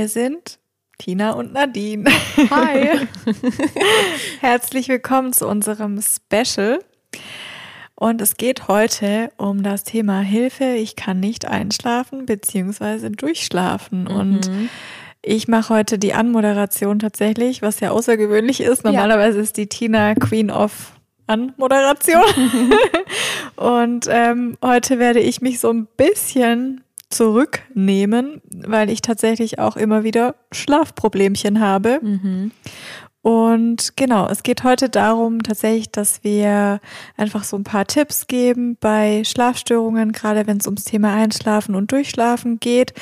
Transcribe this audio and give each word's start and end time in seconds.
Hier 0.00 0.08
sind 0.08 0.58
Tina 0.96 1.32
und 1.32 1.52
Nadine. 1.52 2.10
Hi. 2.50 3.06
Herzlich 4.40 4.88
willkommen 4.88 5.34
zu 5.34 5.46
unserem 5.46 6.00
Special. 6.00 6.78
Und 7.96 8.22
es 8.22 8.38
geht 8.38 8.66
heute 8.66 9.30
um 9.36 9.62
das 9.62 9.84
Thema 9.84 10.22
Hilfe, 10.22 10.64
ich 10.64 10.96
kann 10.96 11.20
nicht 11.20 11.44
einschlafen 11.44 12.24
bzw. 12.24 13.10
durchschlafen. 13.10 14.04
Mhm. 14.04 14.10
Und 14.10 14.50
ich 15.20 15.48
mache 15.48 15.74
heute 15.74 15.98
die 15.98 16.14
Anmoderation 16.14 16.98
tatsächlich, 16.98 17.60
was 17.60 17.80
ja 17.80 17.90
außergewöhnlich 17.90 18.62
ist. 18.62 18.84
Normalerweise 18.84 19.36
ja. 19.36 19.42
ist 19.42 19.58
die 19.58 19.66
Tina 19.66 20.14
Queen 20.14 20.50
of 20.50 20.92
Anmoderation. 21.26 22.22
und 23.56 24.06
ähm, 24.08 24.56
heute 24.64 24.98
werde 24.98 25.20
ich 25.20 25.42
mich 25.42 25.60
so 25.60 25.70
ein 25.70 25.86
bisschen 25.98 26.84
zurücknehmen, 27.10 28.40
weil 28.66 28.88
ich 28.88 29.02
tatsächlich 29.02 29.58
auch 29.58 29.76
immer 29.76 30.04
wieder 30.04 30.36
Schlafproblemchen 30.52 31.60
habe. 31.60 32.00
Mhm. 32.02 32.52
Und 33.22 33.96
genau, 33.96 34.28
es 34.28 34.42
geht 34.42 34.64
heute 34.64 34.88
darum 34.88 35.42
tatsächlich, 35.42 35.90
dass 35.90 36.24
wir 36.24 36.80
einfach 37.18 37.44
so 37.44 37.56
ein 37.56 37.64
paar 37.64 37.86
Tipps 37.86 38.28
geben 38.28 38.78
bei 38.80 39.24
Schlafstörungen, 39.24 40.12
gerade 40.12 40.46
wenn 40.46 40.56
es 40.56 40.66
ums 40.66 40.84
Thema 40.84 41.12
Einschlafen 41.14 41.74
und 41.74 41.92
Durchschlafen 41.92 42.60
geht. 42.60 42.94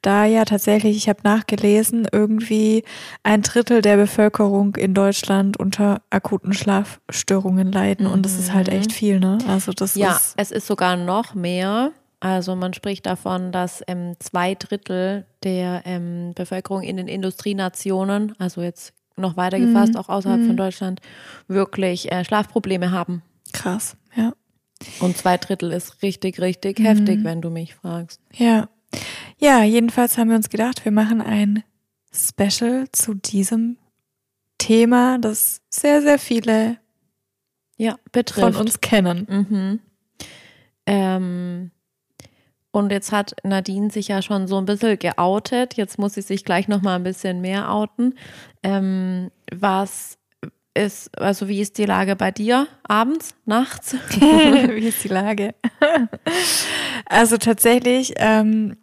Da 0.00 0.26
ja 0.26 0.44
tatsächlich, 0.44 0.96
ich 0.96 1.08
habe 1.08 1.20
nachgelesen, 1.24 2.06
irgendwie 2.12 2.84
ein 3.24 3.42
Drittel 3.42 3.82
der 3.82 3.96
Bevölkerung 3.96 4.76
in 4.76 4.94
Deutschland 4.94 5.58
unter 5.58 6.02
akuten 6.08 6.52
Schlafstörungen 6.52 7.72
leiden. 7.72 8.06
Mhm. 8.06 8.12
Und 8.12 8.26
das 8.26 8.38
ist 8.38 8.52
halt 8.52 8.68
echt 8.68 8.90
mhm. 8.90 8.94
viel, 8.94 9.18
ne? 9.20 9.38
Also 9.48 9.72
das 9.72 9.96
ja, 9.96 10.12
ist. 10.12 10.34
Ja, 10.36 10.42
es 10.42 10.50
ist 10.52 10.68
sogar 10.68 10.96
noch 10.96 11.34
mehr. 11.34 11.90
Also 12.20 12.56
man 12.56 12.72
spricht 12.72 13.06
davon, 13.06 13.52
dass 13.52 13.82
ähm, 13.86 14.14
zwei 14.18 14.54
Drittel 14.54 15.26
der 15.42 15.82
ähm, 15.84 16.32
Bevölkerung 16.34 16.82
in 16.82 16.96
den 16.96 17.08
Industrienationen, 17.08 18.34
also 18.38 18.62
jetzt 18.62 18.94
noch 19.16 19.36
weiter 19.36 19.58
gefasst, 19.58 19.94
mhm. 19.94 20.00
auch 20.00 20.08
außerhalb 20.08 20.40
mhm. 20.40 20.46
von 20.46 20.56
Deutschland, 20.56 21.00
wirklich 21.48 22.10
äh, 22.10 22.24
Schlafprobleme 22.24 22.90
haben. 22.90 23.22
Krass, 23.52 23.96
ja. 24.16 24.32
Und 25.00 25.16
zwei 25.16 25.36
Drittel 25.36 25.72
ist 25.72 26.02
richtig, 26.02 26.40
richtig 26.40 26.78
mhm. 26.78 26.84
heftig, 26.84 27.24
wenn 27.24 27.40
du 27.40 27.50
mich 27.50 27.74
fragst. 27.74 28.20
Ja. 28.32 28.68
Ja, 29.38 29.62
jedenfalls 29.62 30.16
haben 30.18 30.30
wir 30.30 30.36
uns 30.36 30.50
gedacht, 30.50 30.84
wir 30.84 30.92
machen 30.92 31.20
ein 31.20 31.64
Special 32.12 32.86
zu 32.92 33.14
diesem 33.14 33.76
Thema, 34.58 35.18
das 35.18 35.60
sehr, 35.68 36.00
sehr 36.00 36.18
viele 36.18 36.78
ja, 37.76 37.98
betrifft. 38.12 38.54
von 38.54 38.56
uns 38.56 38.80
kennen. 38.80 39.26
Mhm. 39.28 39.80
Ähm, 40.86 41.70
und 42.74 42.90
jetzt 42.90 43.12
hat 43.12 43.36
Nadine 43.44 43.88
sich 43.92 44.08
ja 44.08 44.20
schon 44.20 44.48
so 44.48 44.58
ein 44.58 44.64
bisschen 44.64 44.98
geoutet. 44.98 45.74
Jetzt 45.74 45.96
muss 45.96 46.14
sie 46.14 46.22
sich 46.22 46.44
gleich 46.44 46.66
noch 46.66 46.82
mal 46.82 46.96
ein 46.96 47.04
bisschen 47.04 47.40
mehr 47.40 47.70
outen. 47.70 48.18
Ähm, 48.64 49.30
was 49.54 50.18
ist, 50.74 51.16
also 51.16 51.46
wie 51.46 51.60
ist 51.60 51.78
die 51.78 51.84
Lage 51.84 52.16
bei 52.16 52.32
dir 52.32 52.66
abends, 52.82 53.36
nachts? 53.44 53.94
wie 54.10 54.88
ist 54.88 55.04
die 55.04 55.08
Lage? 55.08 55.54
also 57.06 57.36
tatsächlich 57.36 58.14
ähm, 58.16 58.76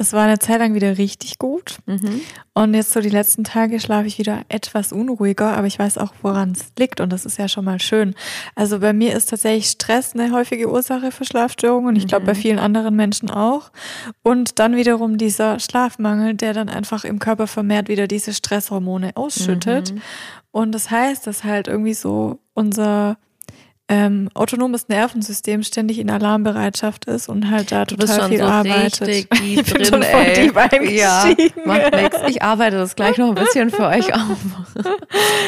es 0.00 0.14
war 0.14 0.24
eine 0.24 0.38
Zeit 0.38 0.58
lang 0.60 0.74
wieder 0.74 0.96
richtig 0.96 1.38
gut. 1.38 1.76
Mhm. 1.84 2.22
Und 2.54 2.74
jetzt 2.74 2.92
so 2.92 3.00
die 3.00 3.10
letzten 3.10 3.44
Tage 3.44 3.78
schlafe 3.80 4.06
ich 4.06 4.18
wieder 4.18 4.42
etwas 4.48 4.92
unruhiger, 4.92 5.56
aber 5.56 5.66
ich 5.66 5.78
weiß 5.78 5.98
auch, 5.98 6.14
woran 6.22 6.52
es 6.52 6.72
liegt. 6.78 7.00
Und 7.00 7.12
das 7.12 7.26
ist 7.26 7.38
ja 7.38 7.48
schon 7.48 7.66
mal 7.66 7.80
schön. 7.80 8.14
Also 8.54 8.80
bei 8.80 8.94
mir 8.94 9.14
ist 9.14 9.28
tatsächlich 9.28 9.66
Stress 9.66 10.14
eine 10.14 10.32
häufige 10.32 10.70
Ursache 10.70 11.12
für 11.12 11.26
Schlafstörungen. 11.26 11.96
Ich 11.96 12.06
glaube, 12.06 12.24
bei 12.24 12.34
mhm. 12.34 12.38
vielen 12.38 12.58
anderen 12.58 12.96
Menschen 12.96 13.30
auch. 13.30 13.70
Und 14.22 14.58
dann 14.58 14.74
wiederum 14.74 15.18
dieser 15.18 15.60
Schlafmangel, 15.60 16.34
der 16.34 16.54
dann 16.54 16.70
einfach 16.70 17.04
im 17.04 17.18
Körper 17.18 17.46
vermehrt 17.46 17.88
wieder 17.88 18.08
diese 18.08 18.32
Stresshormone 18.32 19.12
ausschüttet. 19.16 19.92
Mhm. 19.92 20.02
Und 20.50 20.72
das 20.72 20.90
heißt, 20.90 21.26
dass 21.26 21.44
halt 21.44 21.68
irgendwie 21.68 21.94
so 21.94 22.40
unser 22.54 23.18
ähm, 23.90 24.30
autonomes 24.34 24.86
Nervensystem 24.86 25.64
ständig 25.64 25.98
in 25.98 26.10
Alarmbereitschaft 26.10 27.06
ist 27.06 27.28
und 27.28 27.50
halt 27.50 27.72
da 27.72 27.84
total 27.84 28.28
viel 28.28 28.38
so 28.38 28.44
arbeitet. 28.44 29.08
ich 29.08 29.28
bin 29.28 29.64
drin, 29.64 29.84
schon 29.84 30.02
voll 30.04 30.22
ey. 30.22 30.48
deep 30.48 30.92
ja, 30.92 31.24
macht 31.64 31.92
nichts. 31.92 32.18
Ich 32.28 32.40
arbeite 32.40 32.76
das 32.76 32.94
gleich 32.94 33.18
noch 33.18 33.30
ein 33.30 33.34
bisschen 33.34 33.68
für 33.70 33.88
euch 33.88 34.14
auf. 34.14 34.38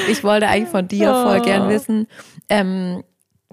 Ich 0.08 0.24
wollte 0.24 0.48
eigentlich 0.48 0.70
von 0.70 0.88
dir 0.88 1.14
oh. 1.14 1.22
voll 1.22 1.40
gern 1.42 1.68
wissen, 1.68 2.08
ähm, 2.48 3.04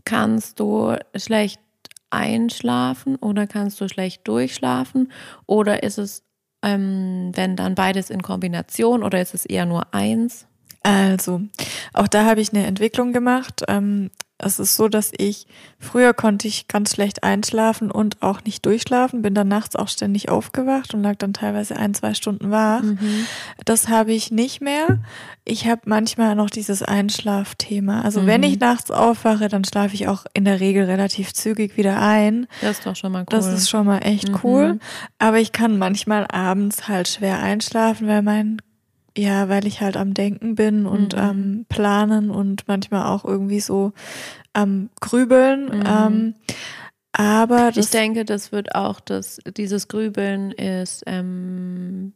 kannst 0.05 0.59
du 0.59 0.95
schlecht 1.16 1.61
einschlafen 2.09 3.16
oder 3.17 3.45
kannst 3.45 3.79
du 3.81 3.88
schlecht 3.88 4.28
durchschlafen 4.28 5.11
oder 5.45 5.83
ist 5.83 5.99
es, 5.99 6.23
ähm, 6.63 7.29
wenn 7.35 7.55
dann 7.55 7.75
beides 7.75 8.09
in 8.09 8.23
Kombination 8.23 9.03
oder 9.03 9.22
ist 9.22 9.35
es 9.35 9.45
eher 9.45 9.67
nur 9.67 9.94
eins? 9.94 10.47
Also, 10.81 11.41
auch 11.94 12.07
da 12.07 12.25
habe 12.25 12.41
ich 12.41 12.53
eine 12.53 12.66
Entwicklung 12.66 13.13
gemacht. 13.13 13.61
Ähm, 13.67 14.09
es 14.41 14.57
ist 14.57 14.77
so, 14.77 14.88
dass 14.88 15.11
ich 15.17 15.45
früher 15.79 16.13
konnte 16.13 16.47
ich 16.47 16.67
ganz 16.67 16.94
schlecht 16.94 17.23
einschlafen 17.23 17.91
und 17.91 18.22
auch 18.22 18.44
nicht 18.44 18.66
durchschlafen, 18.66 19.22
bin 19.22 19.33
dann 19.33 19.50
nachts 19.50 19.75
auch 19.75 19.89
ständig 19.89 20.29
aufgewacht 20.29 20.94
und 20.94 21.03
lag 21.03 21.17
dann 21.17 21.33
teilweise 21.33 21.75
ein, 21.75 21.94
zwei 21.94 22.13
Stunden 22.13 22.49
wach. 22.49 22.81
Mhm. 22.81 23.25
Das 23.66 23.89
habe 23.89 24.13
ich 24.13 24.31
nicht 24.31 24.61
mehr. 24.61 24.99
Ich 25.44 25.67
habe 25.67 25.81
manchmal 25.85 26.35
noch 26.35 26.49
dieses 26.49 26.81
Einschlafthema. 26.81 28.01
Also 28.01 28.22
mhm. 28.22 28.28
wenn 28.28 28.44
ich 28.44 28.59
nachts 28.59 28.91
aufwache, 28.91 29.49
dann 29.49 29.66
schlafe 29.66 29.94
ich 29.94 30.07
auch 30.07 30.25
in 30.33 30.45
der 30.45 30.61
Regel 30.61 30.85
relativ 30.85 31.33
zügig 31.33 31.75
wieder 31.75 32.01
ein. 32.01 32.47
Das 32.61 32.78
ist 32.79 32.85
doch 32.85 32.95
schon 32.95 33.11
mal 33.11 33.22
cool. 33.22 33.25
Das 33.29 33.45
ist 33.45 33.69
schon 33.69 33.85
mal 33.85 33.99
echt 33.99 34.29
mhm. 34.29 34.39
cool. 34.44 34.79
Aber 35.17 35.39
ich 35.39 35.51
kann 35.51 35.78
manchmal 35.78 36.25
abends 36.31 36.88
halt 36.88 37.09
schwer 37.09 37.39
einschlafen, 37.39 38.07
weil 38.07 38.22
mein 38.22 38.61
ja, 39.19 39.50
weil 39.50 39.68
ich 39.68 39.81
halt 39.81 39.97
am 39.97 40.13
Denken 40.13 40.56
bin 40.56 40.85
und 40.85 41.13
mhm. 41.13 41.19
am 41.19 41.66
Planen 41.68 42.31
und 42.31 42.68
manchmal 42.68 43.06
auch 43.07 43.25
irgendwie 43.25 43.59
so 43.59 43.91
am 44.53 44.90
Grübeln. 45.02 45.66
Mhm. 45.66 45.84
Ähm, 45.85 46.34
aber 47.12 47.72
ich 47.75 47.90
denke, 47.90 48.24
das 48.24 48.52
wird 48.52 48.75
auch 48.75 49.00
das, 49.00 49.40
dieses 49.58 49.88
Grübeln 49.88 50.52
ist 50.52 51.03
ähm, 51.06 52.13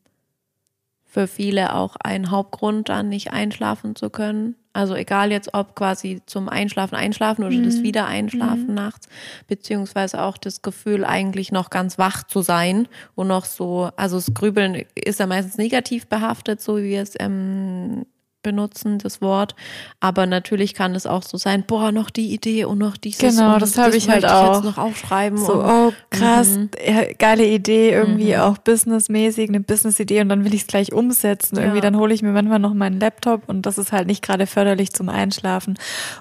für 1.13 1.27
viele 1.27 1.75
auch 1.75 1.95
ein 2.03 2.31
Hauptgrund, 2.31 2.89
dann 2.89 3.07
nicht 3.07 3.31
einschlafen 3.31 3.95
zu 3.95 4.09
können. 4.09 4.55
Also 4.73 4.95
egal 4.95 5.31
jetzt, 5.31 5.53
ob 5.53 5.75
quasi 5.75 6.23
zum 6.25 6.49
Einschlafen 6.49 6.95
einschlafen 6.95 7.43
oder 7.43 7.55
mhm. 7.55 7.65
das 7.65 7.83
Wiedereinschlafen 7.83 8.69
mhm. 8.69 8.73
nachts, 8.73 9.07
beziehungsweise 9.47 10.23
auch 10.23 10.39
das 10.39 10.63
Gefühl, 10.63 11.05
eigentlich 11.05 11.51
noch 11.51 11.69
ganz 11.69 11.99
wach 11.99 12.23
zu 12.23 12.41
sein 12.41 12.87
und 13.13 13.27
noch 13.27 13.45
so, 13.45 13.91
also 13.95 14.15
das 14.15 14.33
Grübeln 14.33 14.85
ist 14.95 15.19
ja 15.19 15.27
meistens 15.27 15.59
negativ 15.59 16.07
behaftet, 16.07 16.59
so 16.59 16.77
wie 16.77 16.89
wir 16.89 17.03
es 17.03 17.13
ähm, 17.19 18.07
benutzen, 18.43 18.99
das 18.99 19.21
Wort. 19.21 19.55
Aber 19.99 20.25
natürlich 20.25 20.73
kann 20.73 20.93
es 20.93 21.07
auch 21.07 21.23
so 21.23 21.37
sein, 21.37 21.63
boah, 21.65 21.91
noch 21.91 22.09
die 22.09 22.33
Idee 22.33 22.65
und 22.65 22.77
noch 22.77 22.97
dieses. 22.97 23.35
Genau, 23.35 23.57
das 23.57 23.77
habe 23.77 23.95
ich 23.95 24.09
halt 24.09 24.25
auch. 24.25 24.59
Ich 24.59 24.65
jetzt 24.65 24.65
noch 24.65 24.77
aufschreiben. 24.77 25.37
So, 25.37 25.53
und, 25.53 25.65
oh 25.65 25.93
krass, 26.09 26.49
mhm. 26.49 26.69
geile 27.17 27.45
Idee, 27.47 27.91
irgendwie 27.91 28.35
mhm. 28.35 28.41
auch 28.41 28.57
businessmäßig, 28.59 29.49
eine 29.49 29.61
Business-Idee 29.61 30.21
und 30.21 30.29
dann 30.29 30.45
will 30.45 30.53
ich 30.53 30.61
es 30.61 30.67
gleich 30.67 30.93
umsetzen. 30.93 31.55
Ja. 31.55 31.63
Irgendwie, 31.63 31.81
dann 31.81 31.97
hole 31.97 32.13
ich 32.13 32.21
mir 32.21 32.31
manchmal 32.31 32.59
noch 32.59 32.73
meinen 32.73 32.99
Laptop 32.99 33.47
und 33.47 33.65
das 33.65 33.77
ist 33.77 33.91
halt 33.91 34.07
nicht 34.07 34.21
gerade 34.21 34.45
förderlich 34.45 34.91
zum 34.93 35.09
Einschlafen. 35.09 35.77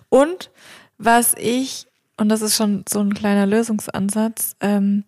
Und 0.09 0.50
was 0.99 1.34
ich, 1.37 1.87
und 2.16 2.28
das 2.28 2.43
ist 2.43 2.56
schon 2.56 2.84
so 2.89 3.00
ein 3.00 3.12
kleiner 3.12 3.47
Lösungsansatz, 3.47 4.54
ähm, 4.60 5.04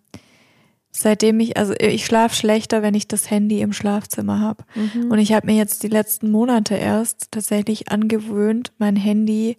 seitdem 0.95 1.39
ich, 1.39 1.57
also 1.57 1.73
ich 1.79 2.05
schlafe 2.05 2.35
schlechter, 2.35 2.81
wenn 2.81 2.93
ich 2.93 3.07
das 3.07 3.29
Handy 3.29 3.61
im 3.61 3.73
Schlafzimmer 3.73 4.39
habe. 4.39 4.63
Mhm. 4.75 5.11
Und 5.11 5.19
ich 5.19 5.33
habe 5.33 5.47
mir 5.47 5.55
jetzt 5.55 5.83
die 5.83 5.89
letzten 5.89 6.31
Monate 6.31 6.75
erst 6.75 7.31
tatsächlich 7.31 7.89
angewöhnt, 7.89 8.71
mein 8.77 8.95
Handy 8.95 9.57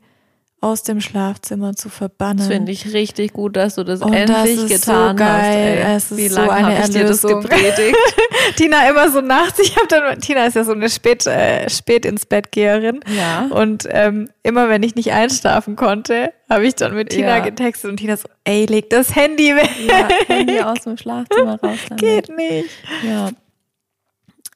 aus 0.60 0.82
dem 0.82 1.00
Schlafzimmer 1.00 1.74
zu 1.74 1.88
verbannen. 1.90 2.38
Das 2.38 2.48
finde 2.48 2.72
ich 2.72 2.92
richtig 2.92 3.34
gut, 3.34 3.56
dass 3.56 3.74
du 3.74 3.84
das 3.84 4.00
und 4.00 4.14
endlich 4.14 4.56
das 4.56 4.68
getan 4.68 5.16
so 5.16 5.24
geil. 5.24 5.84
hast. 5.84 5.86
Ey. 5.86 5.96
Es 5.96 6.10
ist 6.10 6.16
Wie 6.16 6.28
lange 6.28 6.46
so 6.46 6.50
eine 6.50 6.80
ich 6.80 6.90
dir 6.90 7.04
das 7.04 7.22
gepredigt? 7.22 7.96
Tina 8.56 8.88
immer 8.88 9.10
so 9.10 9.20
nachts. 9.20 9.58
Ich 9.58 9.76
habe 9.76 9.86
dann 9.88 10.18
Tina 10.20 10.46
ist 10.46 10.56
ja 10.56 10.64
so 10.64 10.72
eine 10.72 10.88
spät 10.88 11.26
äh, 11.26 11.68
spät 11.68 12.06
ins 12.06 12.24
Bett 12.24 12.52
Geherin. 12.52 13.00
Ja. 13.06 13.46
Und 13.50 13.86
ähm, 13.90 14.30
immer 14.42 14.68
wenn 14.68 14.82
ich 14.82 14.94
nicht 14.94 15.12
einschlafen 15.12 15.76
konnte, 15.76 16.32
habe 16.48 16.66
ich 16.66 16.74
dann 16.74 16.94
mit 16.94 17.10
Tina 17.10 17.38
ja. 17.38 17.40
getextet 17.40 17.90
und 17.90 17.98
Tina 17.98 18.16
so, 18.16 18.28
ey, 18.44 18.64
leg 18.64 18.88
das 18.88 19.14
Handy 19.14 19.54
weg. 19.54 19.70
Ja, 19.86 20.08
Handy 20.26 20.60
aus 20.62 20.80
dem 20.80 20.96
Schlafzimmer 20.96 21.60
raus. 21.60 21.78
Damit. 21.88 22.00
Geht 22.00 22.34
nicht. 22.34 22.70
Ja. 23.06 23.30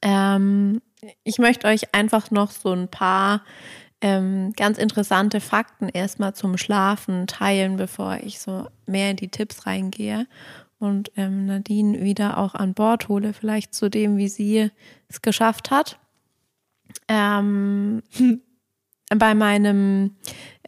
Ähm, 0.03 0.81
ich 1.25 1.39
möchte 1.39 1.67
euch 1.67 1.95
einfach 1.95 2.31
noch 2.31 2.51
so 2.51 2.73
ein 2.73 2.89
paar 2.89 3.43
ähm, 4.01 4.53
ganz 4.57 4.79
interessante 4.79 5.41
Fakten 5.41 5.89
erstmal 5.89 6.35
zum 6.35 6.57
Schlafen 6.57 7.27
teilen, 7.27 7.77
bevor 7.77 8.19
ich 8.23 8.41
so 8.41 8.67
mehr 8.87 9.11
in 9.11 9.17
die 9.17 9.29
Tipps 9.29 9.67
reingehe 9.67 10.27
und 10.79 11.13
ähm, 11.17 11.47
Nadine 11.47 12.01
wieder 12.01 12.39
auch 12.39 12.55
an 12.55 12.75
Bord 12.75 13.09
hole, 13.09 13.33
vielleicht 13.33 13.75
zu 13.75 13.91
dem, 13.91 14.17
wie 14.17 14.29
sie 14.29 14.71
es 15.09 15.23
geschafft 15.23 15.71
hat. 15.71 15.99
Ähm, 17.09 18.03
bei 19.15 19.35
meinem 19.35 20.17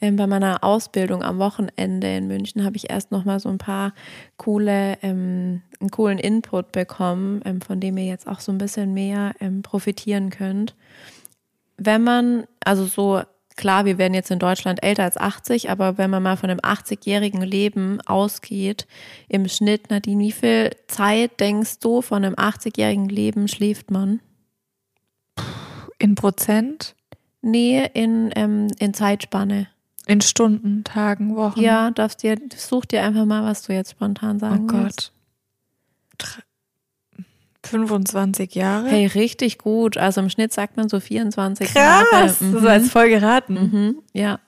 ähm, 0.00 0.17
bei 0.17 0.26
meiner 0.26 0.64
Ausbildung 0.64 1.23
am 1.23 1.38
Wochenende 1.38 2.14
in 2.14 2.26
München 2.26 2.64
habe 2.64 2.76
ich 2.76 2.90
erst 2.90 3.12
noch 3.12 3.25
mal 3.25 3.38
so 3.40 3.49
ein 3.49 3.58
paar 3.58 3.94
coole 4.37 4.99
ähm, 5.02 5.62
coolen 5.90 6.19
Input 6.19 6.73
bekommen, 6.73 7.40
ähm, 7.44 7.61
von 7.61 7.81
dem 7.81 7.96
ihr 7.96 8.06
jetzt 8.06 8.26
auch 8.26 8.40
so 8.40 8.52
ein 8.52 8.58
bisschen 8.58 8.93
mehr 8.93 9.32
ähm, 9.40 9.62
profitieren 9.62 10.31
könnt. 10.31 10.75
Wenn 11.84 12.02
man, 12.02 12.44
also 12.64 12.84
so, 12.87 13.23
klar, 13.56 13.84
wir 13.84 13.99
werden 13.99 14.14
jetzt 14.14 14.31
in 14.31 14.38
Deutschland 14.38 14.82
älter 14.82 15.05
als 15.05 15.17
80, 15.17 15.70
aber 15.70 15.99
wenn 15.99 16.11
man 16.11 16.23
mal 16.23 16.37
von 16.37 16.50
einem 16.50 16.61
80-jährigen 16.61 17.43
Leben 17.43 18.00
ausgeht, 18.02 18.87
im 19.29 19.49
Schnitt, 19.49 19.90
Nadine, 19.90 20.23
wie 20.23 20.32
viel 20.32 20.70
Zeit 20.88 21.40
denkst 21.40 21.79
du, 21.81 22.02
von 22.02 22.25
einem 22.25 22.34
80-jährigen 22.34 23.08
Leben 23.08 23.49
schläft 23.49 23.90
man? 23.90 24.20
In 25.99 26.14
Prozent? 26.14 26.94
Nee, 27.40 27.88
in, 27.94 28.31
ähm, 28.37 28.69
in 28.78 28.94
Zeitspanne. 28.94 29.69
In 30.06 30.20
Stunden, 30.20 30.82
Tagen, 30.85 31.37
Wochen? 31.37 31.61
Ja, 31.61 31.90
darfst 31.90 32.23
dir, 32.23 32.37
such 32.56 32.87
dir 32.87 33.02
einfach 33.02 33.25
mal, 33.25 33.44
was 33.44 33.62
du 33.62 33.73
jetzt 33.73 33.93
spontan 33.93 34.38
sagen 34.40 34.64
Oh 34.64 34.73
Gott. 34.73 34.82
willst. 34.82 35.12
25 37.72 38.54
Jahre? 38.54 38.88
Hey, 38.88 39.06
richtig 39.06 39.58
gut. 39.58 39.96
Also 39.98 40.20
im 40.20 40.28
Schnitt 40.30 40.52
sagt 40.52 40.76
man 40.76 40.88
so 40.88 41.00
24 41.00 41.72
Krass, 41.72 42.04
Jahre. 42.12 42.28
so 42.60 42.69
als 42.69 42.90
voll 42.90 43.08
geraten. 43.08 43.54
Mhm, 43.54 43.96
ja. 44.12 44.38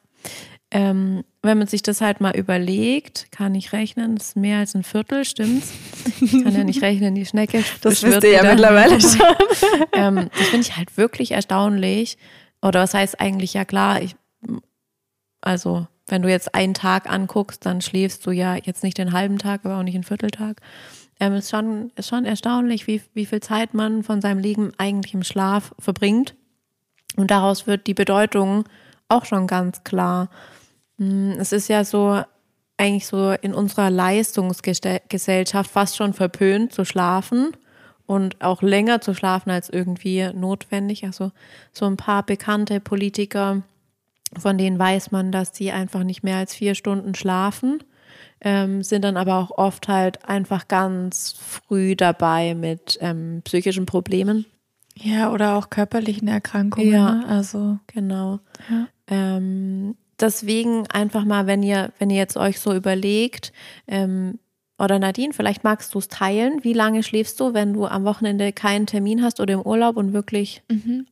Ähm, 0.70 1.24
wenn 1.42 1.58
man 1.58 1.66
sich 1.68 1.82
das 1.82 2.00
halt 2.00 2.20
mal 2.20 2.34
überlegt, 2.36 3.28
kann 3.30 3.54
ich 3.54 3.72
rechnen, 3.72 4.16
das 4.16 4.28
ist 4.28 4.36
mehr 4.36 4.58
als 4.58 4.74
ein 4.74 4.82
Viertel, 4.82 5.24
stimmt's? 5.24 5.72
Ich 6.20 6.30
kann 6.42 6.54
ja 6.54 6.64
nicht 6.64 6.82
rechnen, 6.82 7.14
die 7.14 7.26
Schnecke. 7.26 7.62
Das 7.82 8.02
wisst 8.02 8.24
ihr 8.24 8.30
ja 8.30 8.40
wieder. 8.40 8.50
mittlerweile 8.54 9.00
schon. 9.00 9.20
ähm, 9.92 10.30
das 10.36 10.48
finde 10.48 10.66
ich 10.66 10.76
halt 10.76 10.96
wirklich 10.96 11.32
erstaunlich. 11.32 12.18
Oder 12.62 12.80
was 12.80 12.94
heißt 12.94 13.20
eigentlich, 13.20 13.54
ja 13.54 13.64
klar, 13.64 14.02
ich, 14.02 14.16
also 15.42 15.86
wenn 16.08 16.22
du 16.22 16.28
jetzt 16.28 16.54
einen 16.54 16.74
Tag 16.74 17.08
anguckst, 17.10 17.64
dann 17.64 17.80
schläfst 17.80 18.26
du 18.26 18.30
ja 18.30 18.56
jetzt 18.56 18.82
nicht 18.82 18.98
den 18.98 19.12
halben 19.12 19.38
Tag, 19.38 19.60
aber 19.64 19.78
auch 19.78 19.82
nicht 19.82 19.94
einen 19.94 20.04
Vierteltag. 20.04 20.60
Ähm, 21.20 21.34
ist, 21.34 21.50
schon, 21.50 21.92
ist 21.96 22.08
schon 22.08 22.24
erstaunlich, 22.24 22.86
wie, 22.86 23.00
wie 23.14 23.26
viel 23.26 23.40
Zeit 23.40 23.72
man 23.74 24.02
von 24.02 24.20
seinem 24.20 24.40
Leben 24.40 24.72
eigentlich 24.78 25.14
im 25.14 25.22
Schlaf 25.22 25.74
verbringt. 25.78 26.34
Und 27.16 27.30
daraus 27.30 27.66
wird 27.66 27.86
die 27.86 27.94
Bedeutung 27.94 28.64
auch 29.08 29.24
schon 29.24 29.46
ganz 29.46 29.84
klar. 29.84 30.28
Hm, 30.98 31.36
Es 31.38 31.52
ist 31.52 31.68
ja 31.68 31.84
so, 31.84 32.22
eigentlich 32.76 33.06
so 33.06 33.30
in 33.30 33.54
unserer 33.54 33.90
Leistungsgesellschaft 33.90 35.70
fast 35.70 35.96
schon 35.96 36.12
verpönt 36.12 36.72
zu 36.72 36.84
schlafen 36.84 37.52
und 38.06 38.40
auch 38.42 38.62
länger 38.62 39.00
zu 39.00 39.14
schlafen 39.14 39.50
als 39.50 39.70
irgendwie 39.70 40.28
notwendig. 40.34 41.04
Also 41.04 41.30
so 41.72 41.86
ein 41.86 41.96
paar 41.96 42.24
bekannte 42.24 42.80
Politiker, 42.80 43.62
von 44.36 44.58
denen 44.58 44.78
weiß 44.78 45.12
man, 45.12 45.30
dass 45.30 45.52
die 45.52 45.70
einfach 45.70 46.02
nicht 46.02 46.24
mehr 46.24 46.38
als 46.38 46.54
vier 46.54 46.74
Stunden 46.74 47.14
schlafen, 47.14 47.82
ähm, 48.44 48.82
sind 48.82 49.02
dann 49.02 49.16
aber 49.16 49.38
auch 49.38 49.50
oft 49.50 49.88
halt 49.88 50.24
einfach 50.28 50.68
ganz 50.68 51.34
früh 51.38 51.96
dabei 51.96 52.54
mit 52.54 52.98
ähm, 53.00 53.40
psychischen 53.44 53.86
Problemen. 53.86 54.44
Ja, 54.96 55.32
oder 55.32 55.56
auch 55.56 55.70
körperlichen 55.70 56.28
Erkrankungen. 56.28 56.92
Ja. 56.92 57.14
ne? 57.14 57.26
Also, 57.26 57.78
Genau. 57.88 58.38
Ja. 58.70 58.86
Ähm, 59.08 59.96
deswegen 60.20 60.86
einfach 60.88 61.24
mal, 61.24 61.46
wenn 61.46 61.62
ihr, 61.62 61.92
wenn 61.98 62.10
ihr 62.10 62.16
jetzt 62.16 62.36
euch 62.36 62.60
so 62.60 62.74
überlegt, 62.74 63.52
ähm, 63.88 64.38
oder 64.76 64.98
Nadine, 64.98 65.32
vielleicht 65.32 65.62
magst 65.62 65.94
du 65.94 66.00
es 66.00 66.08
teilen. 66.08 66.64
Wie 66.64 66.72
lange 66.72 67.02
schläfst 67.04 67.38
du, 67.38 67.54
wenn 67.54 67.72
du 67.72 67.86
am 67.86 68.04
Wochenende 68.04 68.52
keinen 68.52 68.86
Termin 68.86 69.22
hast 69.22 69.38
oder 69.38 69.54
im 69.54 69.60
Urlaub 69.62 69.96
und 69.96 70.12
wirklich 70.12 70.62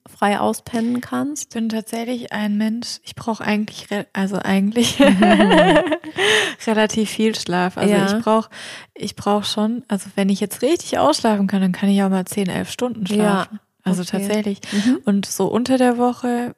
frei 0.09 0.41
auspennen 0.41 1.01
kannst? 1.01 1.45
ich 1.45 1.49
bin 1.51 1.69
tatsächlich 1.69 2.33
ein 2.33 2.57
Mensch, 2.57 2.99
ich 3.05 3.15
brauche 3.15 3.45
eigentlich, 3.45 3.87
also 4.13 4.37
eigentlich 4.43 4.99
relativ 6.67 7.11
viel 7.11 7.35
Schlaf. 7.35 7.77
Also 7.79 7.95
Ja. 7.95 8.07
ich 8.17 8.23
brauche 8.25 8.51
ich 8.95 9.15
brauch 9.17 9.45
schon, 9.45 9.85
also 9.89 10.11
wenn 10.17 10.29
ich 10.29 10.41
jetzt 10.41 10.63
richtig 10.63 10.99
ausschlafen 10.99 11.47
kann, 11.47 11.61
dann 11.61 11.73
kann 11.73 11.89
ich 11.89 12.03
auch 12.03 12.11
mal 12.11 12.25
10, 12.25 12.49
11 12.49 12.71
Stunden 12.71 13.07
schlafen. 13.07 13.61
Also 13.85 14.03
okay. 14.03 14.11
tatsächlich. 14.13 14.61
Mhm. 14.73 14.99
Und 15.05 15.27
so 15.27 15.47
unter 15.47 15.79
der 15.79 15.99
Woche 15.99 16.55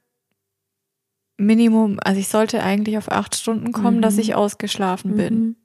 Minimum, 1.36 1.98
also 2.02 2.20
ich 2.20 2.28
sollte 2.28 2.62
eigentlich 2.62 2.96
auf 2.96 3.10
acht 3.10 3.34
Stunden 3.34 3.72
kommen, 3.72 3.96
Mhm. 3.98 4.02
dass 4.02 4.18
ich 4.18 4.34
ausgeschlafen 4.34 5.16
bin. 5.16 5.56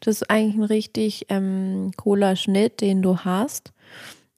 Das 0.00 0.16
ist 0.16 0.30
eigentlich 0.30 0.56
ein 0.56 0.64
richtig 0.64 1.26
ähm, 1.28 1.90
cooler 1.96 2.36
Schnitt, 2.36 2.80
den 2.80 3.02
du 3.02 3.18
hast. 3.18 3.72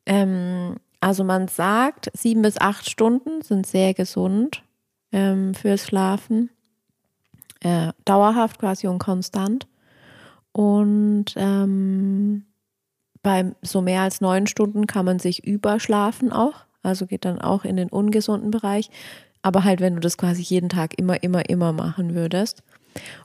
Ähm, 0.06 0.76
also 1.00 1.24
man 1.24 1.48
sagt, 1.48 2.10
sieben 2.14 2.42
bis 2.42 2.60
acht 2.60 2.88
Stunden 2.88 3.42
sind 3.42 3.66
sehr 3.66 3.94
gesund 3.94 4.62
ähm, 5.12 5.54
fürs 5.54 5.84
Schlafen. 5.84 6.50
Äh, 7.60 7.92
dauerhaft 8.04 8.58
quasi 8.58 8.86
und 8.86 8.98
konstant. 8.98 9.66
Und 10.52 11.26
ähm, 11.36 12.44
bei 13.22 13.52
so 13.62 13.80
mehr 13.80 14.02
als 14.02 14.20
neun 14.20 14.46
Stunden 14.46 14.86
kann 14.86 15.04
man 15.04 15.18
sich 15.18 15.44
überschlafen 15.44 16.32
auch. 16.32 16.64
Also 16.82 17.06
geht 17.06 17.24
dann 17.24 17.40
auch 17.40 17.64
in 17.64 17.76
den 17.76 17.88
ungesunden 17.88 18.50
Bereich. 18.50 18.90
Aber 19.42 19.64
halt, 19.64 19.80
wenn 19.80 19.94
du 19.94 20.00
das 20.00 20.18
quasi 20.18 20.42
jeden 20.42 20.68
Tag 20.68 20.98
immer, 20.98 21.22
immer, 21.22 21.48
immer 21.48 21.72
machen 21.72 22.14
würdest. 22.14 22.62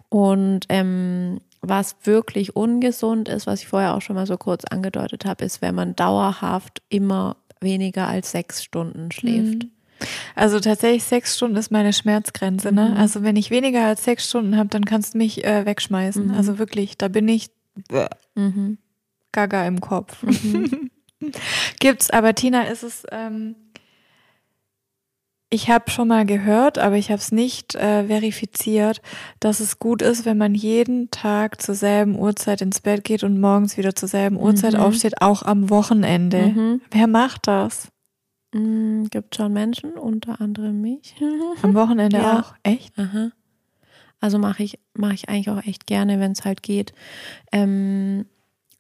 Und 0.10 0.66
ähm, 0.70 1.40
was 1.66 1.96
wirklich 2.04 2.56
ungesund 2.56 3.30
ist, 3.30 3.48
was 3.48 3.62
ich 3.62 3.68
vorher 3.68 3.96
auch 3.96 4.02
schon 4.02 4.16
mal 4.16 4.28
so 4.28 4.38
kurz 4.38 4.66
angedeutet 4.66 5.26
habe, 5.26 5.46
ist, 5.46 5.62
wenn 5.62 5.74
man 5.76 5.96
dauerhaft 5.96 6.82
immer 6.90 7.38
weniger 7.62 8.08
als 8.08 8.32
sechs 8.32 8.64
Stunden 8.64 9.12
schläft. 9.12 9.66
Also 10.36 10.60
tatsächlich 10.60 11.06
sechs 11.06 11.38
Stunden 11.38 11.56
ist 11.56 11.72
meine 11.72 11.94
Schmerzgrenze. 11.94 12.74
Ne? 12.74 12.90
Mhm. 12.90 12.98
Also 12.98 13.24
wenn 13.24 13.38
ich 13.38 13.52
weniger 13.52 13.86
als 13.86 14.04
sechs 14.04 14.28
Stunden 14.30 14.58
habe, 14.58 14.68
dann 14.70 14.84
kannst 14.84 15.14
du 15.14 15.18
mich 15.18 15.46
äh, 15.46 15.66
wegschmeißen. 15.66 16.28
Mhm. 16.28 16.34
Also 16.34 16.60
wirklich, 16.60 16.98
da 16.98 17.08
bin 17.08 17.28
ich 17.28 17.50
äh, 17.92 18.08
Mhm. 18.36 18.78
gaga 19.32 19.66
im 19.66 19.80
Kopf. 19.80 20.22
Mhm. 20.24 20.90
Gibt's, 21.80 22.10
aber 22.10 22.36
Tina, 22.36 22.64
ist 22.64 22.84
es, 22.84 23.06
ähm, 23.12 23.56
ich 25.54 25.70
habe 25.70 25.92
schon 25.92 26.08
mal 26.08 26.26
gehört, 26.26 26.80
aber 26.80 26.96
ich 26.96 27.10
habe 27.12 27.20
es 27.20 27.32
nicht 27.32 27.76
äh, 27.76 28.06
verifiziert, 28.08 29.02
dass 29.40 29.60
es 29.60 29.78
gut 29.78 30.02
ist, 30.02 30.26
wenn 30.26 30.38
man 30.38 30.56
jeden 30.56 31.12
Tag 31.12 31.62
zur 31.62 31.76
selben 31.76 32.18
Uhrzeit 32.18 32.62
ins 32.62 32.82
Bett 32.82 33.04
geht 33.04 33.24
und 33.24 33.40
morgens 33.40 33.78
wieder 33.78 33.96
zur 33.96 34.10
selben 34.10 34.38
Uhrzeit 34.38 34.74
Mhm. 34.74 34.80
aufsteht, 34.80 35.22
auch 35.22 35.44
am 35.44 35.70
Wochenende. 35.70 36.48
Mhm. 36.48 36.82
Wer 36.90 37.08
macht 37.08 37.48
das? 37.48 37.90
Mm, 38.54 39.06
Gibt 39.12 39.36
schon 39.36 39.54
Menschen, 39.54 39.92
unter 39.94 40.42
anderem 40.42 40.82
mich. 40.82 41.16
Am 41.62 41.74
Wochenende 41.76 42.18
Ja. 42.18 42.40
auch? 42.40 42.54
Echt? 42.64 42.98
Aha. 42.98 43.30
Also 44.20 44.40
mache 44.40 44.64
ich, 44.64 44.80
mache 44.96 45.14
ich 45.16 45.30
eigentlich 45.30 45.50
auch 45.50 45.64
echt 45.66 45.86
gerne, 45.86 46.20
wenn 46.20 46.32
es 46.32 46.46
halt 46.46 46.64
geht. 46.64 46.94
Ähm, 47.52 48.26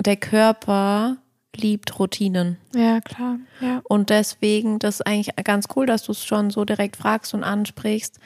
der 0.03 0.15
Körper 0.15 1.17
liebt 1.57 1.99
Routinen. 1.99 2.57
Ja, 2.75 3.01
klar. 3.01 3.39
Ja. 3.61 3.81
Und 3.83 4.09
deswegen, 4.09 4.79
das 4.79 4.95
ist 4.95 5.07
eigentlich 5.07 5.35
ganz 5.43 5.67
cool, 5.75 5.85
dass 5.85 6.03
du 6.03 6.11
es 6.11 6.23
schon 6.23 6.49
so 6.49 6.65
direkt 6.65 6.95
fragst 6.95 7.33
und 7.33 7.43
ansprichst. 7.43 8.19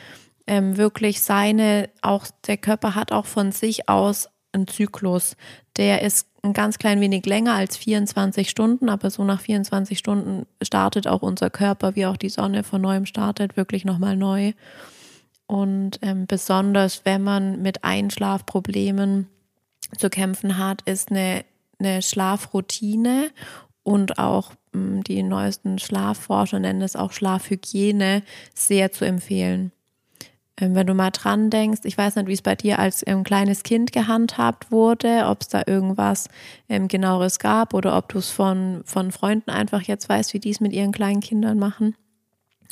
Ähm, 0.46 0.78
wirklich 0.78 1.22
seine, 1.22 1.90
auch 2.02 2.26
der 2.46 2.58
Körper 2.58 2.96
hat 2.96 3.12
auch 3.12 3.26
von 3.26 3.52
sich 3.52 3.90
aus 3.90 4.30
einen 4.54 4.68
Zyklus. 4.68 5.36
Der 5.76 6.02
ist 6.02 6.28
ein 6.42 6.54
ganz 6.54 6.80
klein 6.80 7.02
wenig 7.02 7.26
länger 7.26 7.54
als 7.54 7.78
24 7.78 8.50
Stunden, 8.50 8.90
aber 8.90 9.10
so 9.10 9.24
nach 9.24 9.42
24 9.42 9.98
Stunden 9.98 10.46
startet 10.62 11.08
auch 11.08 11.22
unser 11.22 11.50
Körper, 11.50 11.96
wie 11.96 12.06
auch 12.06 12.18
die 12.18 12.30
Sonne 12.30 12.64
von 12.64 12.82
neuem 12.82 13.06
startet, 13.06 13.58
wirklich 13.58 13.86
nochmal 13.86 14.16
neu. 14.16 14.54
Und 15.48 16.00
ähm, 16.02 16.28
besonders 16.28 17.06
wenn 17.06 17.24
man 17.24 17.62
mit 17.62 17.84
Einschlafproblemen 17.84 19.28
zu 19.98 20.10
kämpfen 20.10 20.58
hat, 20.58 20.82
ist 20.84 21.10
eine, 21.12 21.46
eine 21.80 22.02
Schlafroutine 22.02 23.30
und 23.84 24.20
auch 24.20 24.52
mh, 24.74 25.02
die 25.08 25.24
neuesten 25.24 25.80
Schlafforscher 25.80 26.60
nennen 26.60 26.82
es 26.82 26.96
auch 26.96 27.12
Schlafhygiene 27.12 28.24
sehr 28.54 28.92
zu 28.92 29.06
empfehlen. 29.06 29.72
Ähm, 30.60 30.74
wenn 30.74 30.88
du 30.88 30.94
mal 30.96 31.12
dran 31.12 31.50
denkst, 31.50 31.82
ich 31.84 31.98
weiß 31.98 32.16
nicht, 32.16 32.28
wie 32.28 32.34
es 32.34 32.42
bei 32.42 32.56
dir 32.56 32.80
als 32.80 33.04
ähm, 33.06 33.24
kleines 33.24 33.64
Kind 33.64 33.92
gehandhabt 33.92 34.72
wurde, 34.72 35.26
ob 35.28 35.42
es 35.42 35.50
da 35.50 35.62
irgendwas 35.68 36.30
ähm, 36.68 36.88
genaueres 36.88 37.38
gab 37.40 37.74
oder 37.74 37.96
ob 37.96 38.10
du 38.10 38.18
es 38.18 38.30
von, 38.32 38.82
von 38.86 39.12
Freunden 39.12 39.52
einfach 39.52 39.84
jetzt 39.84 40.10
weißt, 40.10 40.34
wie 40.34 40.40
die 40.40 40.50
es 40.50 40.60
mit 40.60 40.74
ihren 40.74 40.92
kleinen 40.92 41.20
Kindern 41.22 41.60
machen. 41.60 41.96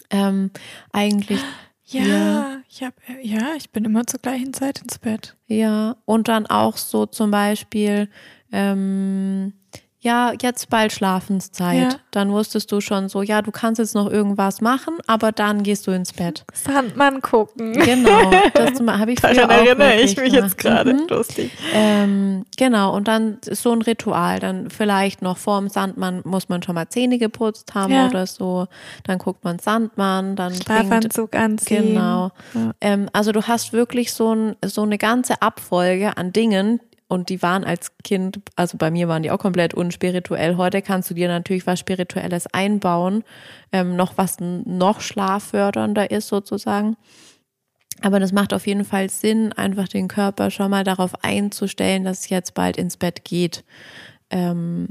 Ähm, 0.10 0.52
eigentlich 0.92 1.42
Ja, 1.88 2.04
Ja. 2.04 2.58
ich 2.68 2.82
hab, 2.84 2.94
ja, 3.22 3.54
ich 3.56 3.70
bin 3.70 3.86
immer 3.86 4.08
zur 4.08 4.20
gleichen 4.20 4.54
Zeit 4.54 4.82
ins 4.82 4.98
Bett. 4.98 5.36
Ja, 5.48 5.96
und 6.06 6.28
dann 6.28 6.48
auch 6.48 6.78
so 6.78 7.06
zum 7.06 7.30
Beispiel, 7.30 8.10
ähm, 8.56 9.54
ja, 10.00 10.34
jetzt 10.40 10.70
bald 10.70 10.92
Schlafenszeit. 10.92 11.94
Ja. 11.94 12.00
Dann 12.12 12.32
wusstest 12.32 12.72
du 12.72 12.80
schon 12.80 13.10
so, 13.10 13.24
ja, 13.24 13.42
du 13.42 13.50
kannst 13.52 13.80
jetzt 13.80 13.96
noch 13.96 14.08
irgendwas 14.08 14.62
machen, 14.62 15.00
aber 15.08 15.32
dann 15.32 15.64
gehst 15.64 15.88
du 15.88 15.92
ins 15.92 16.14
Bett. 16.14 16.46
Sandmann 16.54 17.24
gucken. 17.24 17.74
Genau, 17.74 18.30
das 18.54 18.80
habe 18.88 19.14
ich 19.14 19.20
Daran 19.20 19.50
erinnere 19.50 19.96
ich 19.96 20.16
mich 20.16 20.32
gemacht. 20.32 20.34
jetzt 20.44 20.58
gerade. 20.60 20.94
Mhm. 20.94 21.08
Lustig. 21.10 21.50
Ähm, 21.74 22.46
genau, 22.56 22.96
und 22.96 23.08
dann 23.08 23.40
ist 23.48 23.64
so 23.64 23.72
ein 23.72 23.82
Ritual. 23.82 24.40
Dann 24.40 24.70
vielleicht 24.70 25.24
noch 25.24 25.38
vorm 25.40 25.70
Sandmann 25.70 26.22
muss 26.24 26.50
man 26.50 26.62
schon 26.62 26.76
mal 26.76 26.88
Zähne 26.88 27.18
geputzt 27.18 27.74
haben 27.74 27.92
Ja. 27.92 28.06
oder 28.08 28.28
so. 28.28 28.68
Dann 29.06 29.18
guckt 29.18 29.44
man 29.44 29.58
Sandmann, 29.58 30.36
dann 30.36 30.52
bringt 30.52 30.66
Schlafanzug 30.66 31.36
anziehen. 31.36 31.96
Genau. 31.96 32.30
Ja. 32.54 32.74
Ähm, 32.80 33.10
also 33.12 33.32
du 33.32 33.42
hast 33.42 33.74
wirklich 33.74 34.14
so, 34.14 34.36
ein, 34.36 34.56
so 34.64 34.84
eine 34.84 35.00
ganze 35.00 35.42
Abfolge 35.42 36.16
an 36.16 36.32
Dingen, 36.32 36.80
und 37.08 37.30
die 37.30 37.42
waren 37.42 37.64
als 37.64 37.92
Kind, 38.04 38.40
also 38.56 38.78
bei 38.78 38.90
mir 38.90 39.08
waren 39.08 39.24
die 39.24 39.32
auch 39.32 39.38
komplett 39.38 39.74
unspirituell. 39.74 40.58
Heute 40.58 40.82
kannst 40.82 41.10
du 41.10 41.14
dir 41.14 41.28
natürlich 41.28 41.68
was 41.68 41.80
Spirituelles 41.80 42.48
einbauen, 42.48 43.24
ähm, 43.72 43.96
noch 43.96 44.18
was 44.18 44.38
noch 44.40 45.02
schlaffördernder 45.02 46.10
ist 46.10 46.28
sozusagen. 46.28 46.98
Aber 48.02 48.20
das 48.20 48.32
macht 48.34 48.54
auf 48.54 48.68
jeden 48.68 48.86
Fall 48.86 49.10
Sinn, 49.10 49.54
einfach 49.54 49.88
den 49.88 50.08
Körper 50.08 50.52
schon 50.52 50.72
mal 50.72 50.84
darauf 50.84 51.24
einzustellen, 51.24 52.04
dass 52.04 52.22
es 52.22 52.30
jetzt 52.30 52.54
bald 52.54 52.76
ins 52.78 52.98
Bett 52.98 53.24
geht. 53.24 53.64
Ähm, 54.30 54.90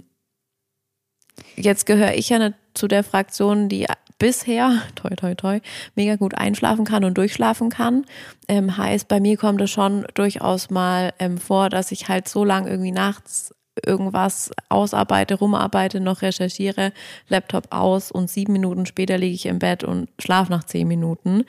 jetzt 1.56 1.84
gehöre 1.84 2.14
ich 2.14 2.30
ja 2.30 2.52
zu 2.74 2.88
der 2.88 3.04
Fraktion, 3.04 3.68
die 3.68 3.86
bisher, 4.18 4.82
toi, 4.94 5.10
toi, 5.16 5.34
toi, 5.34 5.60
mega 5.94 6.16
gut 6.16 6.34
einschlafen 6.34 6.84
kann 6.84 7.04
und 7.04 7.18
durchschlafen 7.18 7.68
kann. 7.68 8.04
Ähm, 8.48 8.76
heißt, 8.76 9.08
bei 9.08 9.20
mir 9.20 9.36
kommt 9.36 9.60
es 9.60 9.70
schon 9.70 10.06
durchaus 10.14 10.70
mal 10.70 11.12
ähm, 11.18 11.38
vor, 11.38 11.68
dass 11.68 11.92
ich 11.92 12.08
halt 12.08 12.28
so 12.28 12.44
lange 12.44 12.70
irgendwie 12.70 12.92
nachts 12.92 13.54
irgendwas 13.84 14.50
ausarbeite, 14.68 15.34
rumarbeite, 15.34 16.00
noch 16.00 16.22
recherchiere, 16.22 16.92
Laptop 17.28 17.66
aus 17.70 18.12
und 18.12 18.30
sieben 18.30 18.52
Minuten 18.52 18.86
später 18.86 19.18
liege 19.18 19.34
ich 19.34 19.46
im 19.46 19.58
Bett 19.58 19.82
und 19.84 20.08
schlafe 20.18 20.52
nach 20.52 20.64
zehn 20.64 20.86
Minuten. 20.86 21.44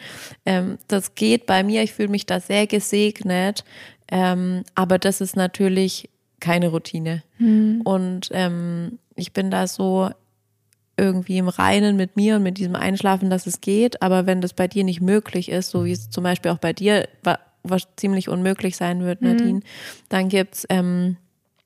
Ähm, 0.46 0.78
das 0.88 1.16
geht 1.16 1.46
bei 1.46 1.64
mir, 1.64 1.84
ich 1.84 1.94
fühle 1.94 2.10
mich 2.10 2.26
da 2.26 2.40
sehr 2.40 2.68
gesegnet, 2.68 3.64
ähm, 4.10 4.64
aber 4.74 4.98
das 4.98 5.22
ist 5.22 5.36
natürlich 5.36 6.10
keine 6.40 6.70
Routine. 6.70 7.24
Mhm. 7.38 7.82
Und 7.84 8.30
ähm, 8.32 9.00
ich 9.16 9.34
bin 9.34 9.52
da 9.52 9.68
so 9.68 10.10
irgendwie 10.98 11.38
im 11.38 11.48
Reinen 11.48 11.98
mit 11.98 12.16
mir 12.16 12.38
und 12.38 12.44
mit 12.44 12.58
diesem 12.58 12.76
Einschlafen, 12.76 13.30
dass 13.30 13.48
es 13.48 13.62
geht. 13.62 14.02
Aber 14.02 14.26
wenn 14.26 14.42
das 14.42 14.54
bei 14.54 14.68
dir 14.68 14.84
nicht 14.84 15.02
möglich 15.02 15.50
ist, 15.50 15.70
so 15.70 15.86
wie 15.86 15.92
es 15.92 16.10
zum 16.10 16.24
Beispiel 16.24 16.52
auch 16.52 16.58
bei 16.58 16.74
dir 16.74 17.08
was 17.64 17.88
ziemlich 17.96 18.30
unmöglich 18.30 18.78
sein 18.78 19.02
wird, 19.02 19.22
mhm. 19.22 19.28
Nadine, 19.28 19.54
mhm. 19.54 19.64
dann 20.10 20.30
gibt's 20.30 20.66
ähm, 20.70 21.18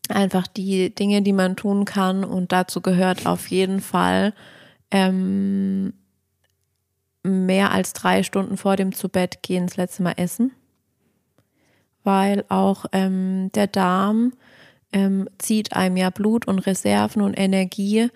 einfach 0.10 0.48
die 0.48 0.94
Dinge, 0.94 1.22
die 1.22 1.34
man 1.34 1.56
tun 1.56 1.86
kann. 1.86 2.24
Und 2.24 2.52
dazu 2.52 2.82
gehört 2.82 3.26
auf 3.26 3.48
jeden 3.48 3.82
Fall 3.82 4.34
ähm, 4.92 5.94
mehr 7.24 7.72
als 7.72 7.94
drei 7.94 8.24
Stunden 8.24 8.58
vor 8.58 8.76
dem 8.76 8.94
zu 8.94 9.10
Bett 9.10 9.44
gehen 9.44 9.68
das 9.68 9.78
letzte 9.78 10.04
Mal 10.04 10.14
essen. 10.18 10.52
Weil 12.04 12.46
auch 12.50 12.86
ähm, 12.92 13.52
der 13.54 13.68
Darm 13.68 14.34
ähm, 14.92 15.30
zieht 15.38 15.74
einem 15.74 15.98
ja 15.98 16.10
Blut 16.10 16.48
und 16.48 16.60
Reserven 16.60 17.22
und 17.22 17.38
Energie. 17.38 18.10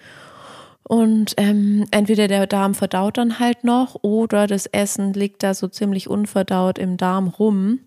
Und 0.83 1.33
ähm, 1.37 1.85
entweder 1.91 2.27
der 2.27 2.45
Darm 2.45 2.75
verdaut 2.75 3.17
dann 3.17 3.39
halt 3.39 3.63
noch 3.63 3.95
oder 4.01 4.47
das 4.47 4.65
Essen 4.65 5.13
liegt 5.13 5.43
da 5.43 5.53
so 5.53 5.67
ziemlich 5.67 6.09
unverdaut 6.09 6.77
im 6.77 6.97
Darm 6.97 7.29
rum, 7.29 7.79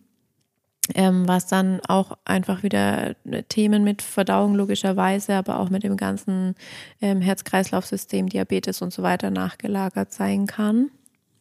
ähm, 0.94 1.28
was 1.28 1.46
dann 1.46 1.80
auch 1.88 2.16
einfach 2.24 2.62
wieder 2.62 3.14
Themen 3.48 3.84
mit 3.84 4.00
Verdauung 4.00 4.54
logischerweise, 4.54 5.34
aber 5.34 5.60
auch 5.60 5.68
mit 5.68 5.82
dem 5.82 5.96
ganzen 5.96 6.54
ähm, 7.02 7.20
Herz-Kreislauf-System, 7.20 8.28
Diabetes 8.28 8.80
und 8.80 8.92
so 8.92 9.02
weiter 9.02 9.30
nachgelagert 9.30 10.12
sein 10.12 10.46
kann. 10.46 10.90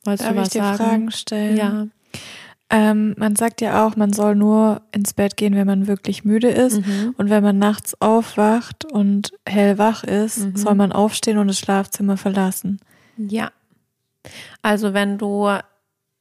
Wolltest 0.03 0.27
Darf 0.27 0.35
du 0.35 0.41
was 0.41 0.47
ich 0.47 0.53
dir 0.53 0.59
sagen? 0.59 0.77
Fragen 0.77 1.11
stellen? 1.11 1.57
Ja. 1.57 1.87
Ähm, 2.77 3.15
man 3.17 3.37
sagt 3.37 3.61
ja 3.61 3.87
auch, 3.87 3.95
man 3.95 4.11
soll 4.11 4.35
nur 4.35 4.81
ins 4.91 5.13
Bett 5.13 5.37
gehen, 5.37 5.55
wenn 5.55 5.65
man 5.65 5.87
wirklich 5.87 6.25
müde 6.25 6.49
ist. 6.49 6.85
Mhm. 6.85 7.15
Und 7.17 7.29
wenn 7.29 7.41
man 7.41 7.57
nachts 7.57 8.01
aufwacht 8.01 8.83
und 8.83 9.31
hellwach 9.47 10.03
ist, 10.03 10.39
mhm. 10.39 10.57
soll 10.57 10.75
man 10.75 10.91
aufstehen 10.91 11.37
und 11.37 11.47
das 11.47 11.57
Schlafzimmer 11.57 12.17
verlassen. 12.17 12.81
Ja. 13.15 13.53
Also 14.61 14.93
wenn 14.93 15.17
du 15.17 15.49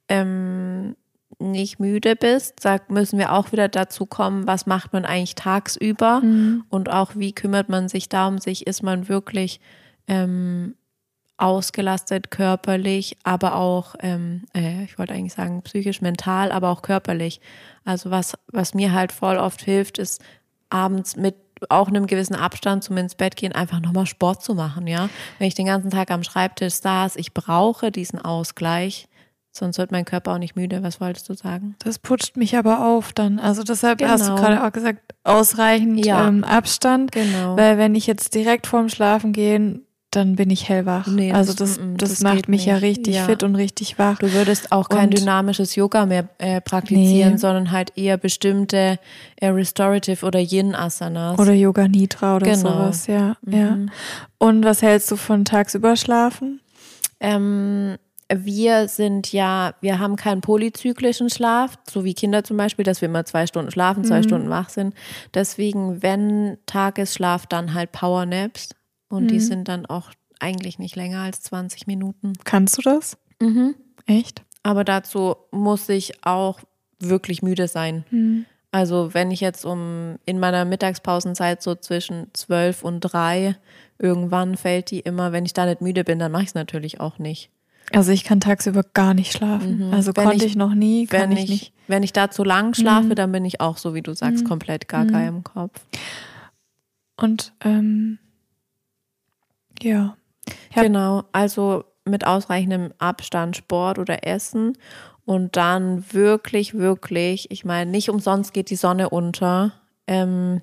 ähm, 0.08 0.94
nicht 1.40 1.80
müde 1.80 2.14
bist, 2.14 2.60
sag, 2.60 2.88
müssen 2.88 3.18
wir 3.18 3.32
auch 3.32 3.50
wieder 3.50 3.66
dazu 3.66 4.06
kommen, 4.06 4.46
was 4.46 4.66
macht 4.66 4.92
man 4.92 5.04
eigentlich 5.04 5.34
tagsüber 5.34 6.20
mhm. 6.20 6.62
und 6.68 6.88
auch 6.88 7.16
wie 7.16 7.32
kümmert 7.32 7.68
man 7.68 7.88
sich 7.88 8.08
da 8.08 8.28
um 8.28 8.38
sich, 8.38 8.68
ist 8.68 8.84
man 8.84 9.08
wirklich 9.08 9.58
ähm, 10.06 10.76
ausgelastet 11.36 12.30
körperlich, 12.30 13.16
aber 13.24 13.56
auch, 13.56 13.96
ähm, 14.00 14.44
äh, 14.54 14.84
ich 14.84 14.98
wollte 14.98 15.14
eigentlich 15.14 15.34
sagen 15.34 15.62
psychisch, 15.62 16.00
mental, 16.00 16.52
aber 16.52 16.70
auch 16.70 16.82
körperlich. 16.82 17.40
Also 17.84 18.10
was, 18.10 18.34
was 18.48 18.74
mir 18.74 18.92
halt 18.92 19.12
voll 19.12 19.36
oft 19.36 19.62
hilft, 19.62 19.98
ist 19.98 20.22
abends 20.70 21.16
mit 21.16 21.36
auch 21.68 21.88
einem 21.88 22.06
gewissen 22.06 22.34
Abstand 22.34 22.84
zum 22.84 22.96
ins 22.96 23.14
Bett 23.14 23.36
gehen, 23.36 23.52
einfach 23.52 23.80
nochmal 23.80 24.06
Sport 24.06 24.42
zu 24.42 24.54
machen, 24.54 24.86
ja. 24.86 25.08
Wenn 25.38 25.48
ich 25.48 25.54
den 25.54 25.66
ganzen 25.66 25.90
Tag 25.90 26.10
am 26.10 26.22
Schreibtisch 26.22 26.74
saß, 26.74 27.16
ich 27.16 27.32
brauche 27.32 27.90
diesen 27.90 28.20
Ausgleich, 28.20 29.08
sonst 29.50 29.78
wird 29.78 29.92
mein 29.92 30.04
Körper 30.04 30.34
auch 30.34 30.38
nicht 30.38 30.56
müde. 30.56 30.82
Was 30.82 31.00
wolltest 31.00 31.28
du 31.28 31.34
sagen? 31.34 31.76
Das 31.78 31.98
putscht 31.98 32.36
mich 32.36 32.56
aber 32.56 32.84
auf 32.84 33.12
dann. 33.12 33.38
Also 33.38 33.62
deshalb 33.62 33.98
genau. 33.98 34.10
hast 34.10 34.28
du 34.28 34.34
gerade 34.34 34.64
auch 34.64 34.72
gesagt, 34.72 35.14
ausreichend 35.22 36.04
ja. 36.04 36.28
ähm, 36.28 36.44
Abstand. 36.44 37.12
Genau. 37.12 37.56
Weil 37.56 37.78
wenn 37.78 37.94
ich 37.94 38.06
jetzt 38.06 38.34
direkt 38.34 38.66
vorm 38.66 38.88
Schlafen 38.88 39.32
gehen 39.32 39.86
dann 40.16 40.36
bin 40.36 40.50
ich 40.50 40.68
hellwach. 40.68 41.06
Nee, 41.06 41.32
also 41.32 41.52
das, 41.52 41.78
das, 41.96 42.10
das 42.10 42.20
macht 42.20 42.48
mich 42.48 42.62
nicht. 42.62 42.66
ja 42.66 42.76
richtig 42.76 43.16
ja. 43.16 43.24
fit 43.24 43.42
und 43.42 43.56
richtig 43.56 43.98
wach. 43.98 44.18
Du 44.18 44.32
würdest 44.32 44.72
auch 44.72 44.88
kein 44.88 45.10
und 45.10 45.18
dynamisches 45.18 45.74
Yoga 45.74 46.06
mehr 46.06 46.28
äh, 46.38 46.60
praktizieren, 46.60 47.32
nee. 47.32 47.38
sondern 47.38 47.70
halt 47.70 47.92
eher 47.96 48.16
bestimmte 48.16 48.98
äh, 49.36 49.48
Restorative 49.48 50.24
oder 50.24 50.40
Yin-Asanas. 50.40 51.38
Oder 51.38 51.52
Yoga 51.52 51.88
Nidra 51.88 52.36
oder 52.36 52.46
genau. 52.46 52.56
sowas, 52.56 53.06
ja, 53.06 53.36
mhm. 53.42 53.52
ja. 53.52 53.78
Und 54.38 54.64
was 54.64 54.82
hältst 54.82 55.10
du 55.10 55.16
von 55.16 55.44
tagsüber 55.44 55.96
schlafen? 55.96 56.60
Ähm, 57.20 57.96
wir 58.32 58.88
sind 58.88 59.32
ja, 59.32 59.74
wir 59.80 59.98
haben 59.98 60.16
keinen 60.16 60.40
polyzyklischen 60.40 61.30
Schlaf, 61.30 61.76
so 61.88 62.04
wie 62.04 62.14
Kinder 62.14 62.44
zum 62.44 62.56
Beispiel, 62.56 62.84
dass 62.84 63.00
wir 63.00 63.08
immer 63.08 63.24
zwei 63.24 63.46
Stunden 63.46 63.70
schlafen, 63.70 64.04
zwei 64.04 64.18
mhm. 64.18 64.24
Stunden 64.24 64.50
wach 64.50 64.70
sind. 64.70 64.94
Deswegen, 65.34 66.02
wenn 66.02 66.58
Tagesschlaf, 66.66 67.46
dann 67.46 67.74
halt 67.74 67.92
Powernaps. 67.92 68.70
Und 69.08 69.24
mhm. 69.24 69.28
die 69.28 69.40
sind 69.40 69.68
dann 69.68 69.86
auch 69.86 70.10
eigentlich 70.40 70.78
nicht 70.78 70.96
länger 70.96 71.20
als 71.20 71.42
20 71.42 71.86
Minuten. 71.86 72.32
Kannst 72.44 72.78
du 72.78 72.82
das? 72.82 73.16
Mhm. 73.40 73.74
Echt? 74.06 74.42
Aber 74.62 74.84
dazu 74.84 75.36
muss 75.50 75.88
ich 75.88 76.24
auch 76.24 76.60
wirklich 76.98 77.42
müde 77.42 77.68
sein. 77.68 78.04
Mhm. 78.10 78.46
Also 78.72 79.14
wenn 79.14 79.30
ich 79.30 79.40
jetzt 79.40 79.64
um 79.64 80.16
in 80.26 80.40
meiner 80.40 80.64
Mittagspausenzeit 80.64 81.62
so 81.62 81.76
zwischen 81.76 82.26
12 82.32 82.82
und 82.82 83.00
3 83.00 83.56
irgendwann 83.98 84.56
fällt 84.56 84.90
die 84.90 85.00
immer, 85.00 85.30
wenn 85.30 85.44
ich 85.44 85.52
da 85.52 85.64
nicht 85.64 85.80
müde 85.80 86.02
bin, 86.02 86.18
dann 86.18 86.32
mache 86.32 86.42
ich 86.42 86.48
es 86.48 86.54
natürlich 86.54 86.98
auch 86.98 87.18
nicht. 87.18 87.50
Also 87.92 88.12
ich 88.12 88.24
kann 88.24 88.40
tagsüber 88.40 88.82
gar 88.94 89.14
nicht 89.14 89.32
schlafen. 89.32 89.88
Mhm. 89.88 89.94
Also 89.94 90.12
wenn 90.16 90.24
konnte 90.24 90.44
ich, 90.44 90.52
ich, 90.52 90.56
noch 90.56 90.74
nie, 90.74 91.06
kann 91.06 91.30
wenn 91.30 91.36
ich, 91.36 91.48
nicht. 91.48 91.72
Wenn 91.86 92.02
ich 92.02 92.12
da 92.12 92.30
zu 92.30 92.42
lang 92.42 92.74
schlafe, 92.74 93.08
mhm. 93.08 93.14
dann 93.14 93.32
bin 93.32 93.44
ich 93.44 93.60
auch 93.60 93.76
so, 93.76 93.94
wie 93.94 94.02
du 94.02 94.14
sagst, 94.14 94.44
mhm. 94.44 94.48
komplett 94.48 94.88
gaga 94.88 95.18
mhm. 95.18 95.28
im 95.28 95.44
Kopf. 95.44 95.80
Und 97.16 97.52
ähm, 97.62 98.18
ja. 99.82 100.16
Genau, 100.74 101.24
also 101.32 101.84
mit 102.04 102.26
ausreichendem 102.26 102.92
Abstand 102.98 103.56
Sport 103.56 103.98
oder 103.98 104.26
Essen 104.26 104.76
und 105.24 105.56
dann 105.56 106.04
wirklich, 106.12 106.74
wirklich, 106.74 107.50
ich 107.50 107.64
meine, 107.64 107.90
nicht 107.90 108.10
umsonst 108.10 108.52
geht 108.52 108.70
die 108.70 108.76
Sonne 108.76 109.08
unter, 109.08 109.72
ähm, 110.06 110.60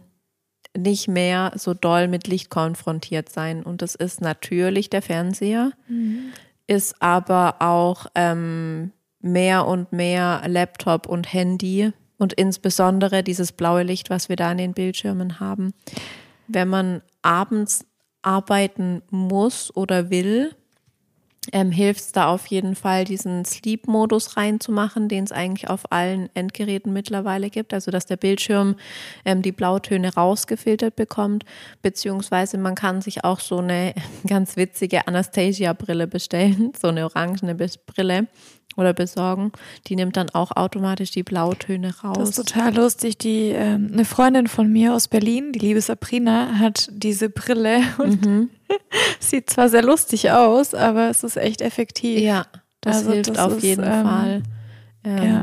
nicht 0.78 1.08
mehr 1.08 1.52
so 1.56 1.74
doll 1.74 2.08
mit 2.08 2.28
Licht 2.28 2.50
konfrontiert 2.50 3.30
sein. 3.30 3.64
Und 3.64 3.82
das 3.82 3.96
ist 3.96 4.22
natürlich 4.22 4.90
der 4.90 5.02
Fernseher, 5.02 5.72
mhm. 5.88 6.32
ist 6.68 7.02
aber 7.02 7.56
auch 7.60 8.06
ähm, 8.16 8.92
mehr 9.20 9.66
und 9.66 9.92
mehr 9.92 10.44
Laptop 10.48 11.08
und 11.08 11.34
Handy 11.34 11.92
und 12.18 12.34
insbesondere 12.34 13.24
dieses 13.24 13.52
blaue 13.52 13.84
Licht, 13.84 14.10
was 14.10 14.30
wir 14.30 14.36
da 14.36 14.52
in 14.52 14.60
den 14.60 14.74
Bildschirmen 14.74 15.40
haben. 15.40 15.74
Wenn 16.48 16.68
man 16.68 17.02
abends 17.22 17.86
arbeiten 18.22 19.02
muss 19.10 19.76
oder 19.76 20.10
will, 20.10 20.56
ähm, 21.52 21.72
hilft 21.72 22.02
es 22.02 22.12
da 22.12 22.28
auf 22.28 22.46
jeden 22.48 22.76
Fall, 22.76 23.04
diesen 23.04 23.46
Sleep-Modus 23.46 24.38
reinzumachen, 24.38 25.10
den 25.10 25.24
es 25.24 25.32
eigentlich 25.32 25.70
auf 25.70 25.92
allen 25.92 26.30
Endgeräten 26.36 26.94
mittlerweile 26.94 27.50
gibt. 27.50 27.74
Also 27.74 27.90
dass 27.90 28.06
der 28.06 28.18
Bildschirm 28.18 28.76
ähm, 29.26 29.42
die 29.42 29.52
Blautöne 29.52 30.14
rausgefiltert 30.14 30.96
bekommt, 30.96 31.44
beziehungsweise 31.82 32.60
man 32.60 32.76
kann 32.76 33.02
sich 33.02 33.24
auch 33.24 33.40
so 33.40 33.58
eine 33.58 33.96
ganz 34.28 34.56
witzige 34.56 35.08
Anastasia-Brille 35.08 36.08
bestellen, 36.08 36.74
so 36.80 36.90
eine 36.90 37.06
orangene 37.06 37.56
Brille 37.56 38.28
oder 38.78 38.94
besorgen. 38.94 39.52
Die 39.88 39.96
nimmt 39.96 40.18
dann 40.18 40.30
auch 40.30 40.52
automatisch 40.52 41.12
die 41.12 41.24
Blautöne 41.24 41.94
raus. 42.04 42.18
Das 42.18 42.30
ist 42.30 42.36
total 42.36 42.76
lustig. 42.76 43.18
Die 43.18 43.50
ähm, 43.50 43.90
eine 43.94 44.06
Freundin 44.06 44.48
von 44.48 44.72
mir 44.72 44.94
aus 44.94 45.08
Berlin, 45.08 45.52
die 45.52 45.60
liebe 45.60 45.82
Sabrina, 45.82 46.60
hat 46.60 46.90
diese 46.92 47.30
Brille 47.30 47.82
und 47.98 48.26
mhm. 48.26 48.50
sieht 49.20 49.50
zwar 49.50 49.70
sehr 49.70 49.84
lustig 49.84 50.32
aus, 50.32 50.74
aber 50.74 51.10
es 51.10 51.24
ist 51.24 51.38
echt 51.38 51.62
effektiv. 51.62 52.20
Ja, 52.20 52.46
das 52.82 52.98
also, 52.98 53.12
hilft 53.12 53.30
das 53.32 53.38
auf 53.38 53.58
ist, 53.58 53.64
jeden 53.64 53.84
ähm, 53.84 54.06
Fall. 54.06 54.44
Ähm, 55.04 55.24
ja. 55.24 55.42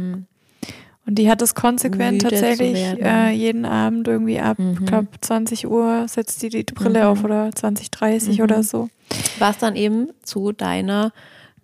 Und 1.07 1.15
die 1.15 1.31
hat 1.31 1.41
es 1.41 1.55
konsequent 1.55 2.21
tatsächlich 2.21 2.77
äh, 2.77 3.31
jeden 3.31 3.65
Abend 3.65 4.07
irgendwie 4.09 4.41
ab, 4.41 4.59
mhm. 4.59 4.85
glaube 4.85 5.09
20 5.19 5.67
Uhr 5.67 6.07
setzt 6.07 6.43
die 6.43 6.51
die 6.51 6.65
Brille 6.65 7.01
mhm. 7.01 7.07
auf 7.07 7.25
oder 7.25 7.51
20, 7.51 7.91
30 7.91 8.43
oder 8.43 8.59
mhm. 8.59 8.63
so. 8.63 8.91
Was 9.39 9.57
dann 9.57 9.75
eben 9.75 10.09
zu 10.23 10.53
deiner 10.53 11.13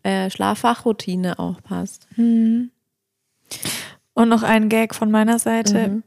äh, 0.05 0.31
Schlaffachroutine 0.31 1.39
auch 1.39 1.61
passt. 1.63 2.07
Mhm. 2.17 2.71
Und 4.15 4.29
noch 4.29 4.45
ein 4.45 4.69
Gag 4.69 4.95
von 4.95 5.11
meiner 5.11 5.39
Seite. 5.39 5.89
Mhm. 5.89 6.03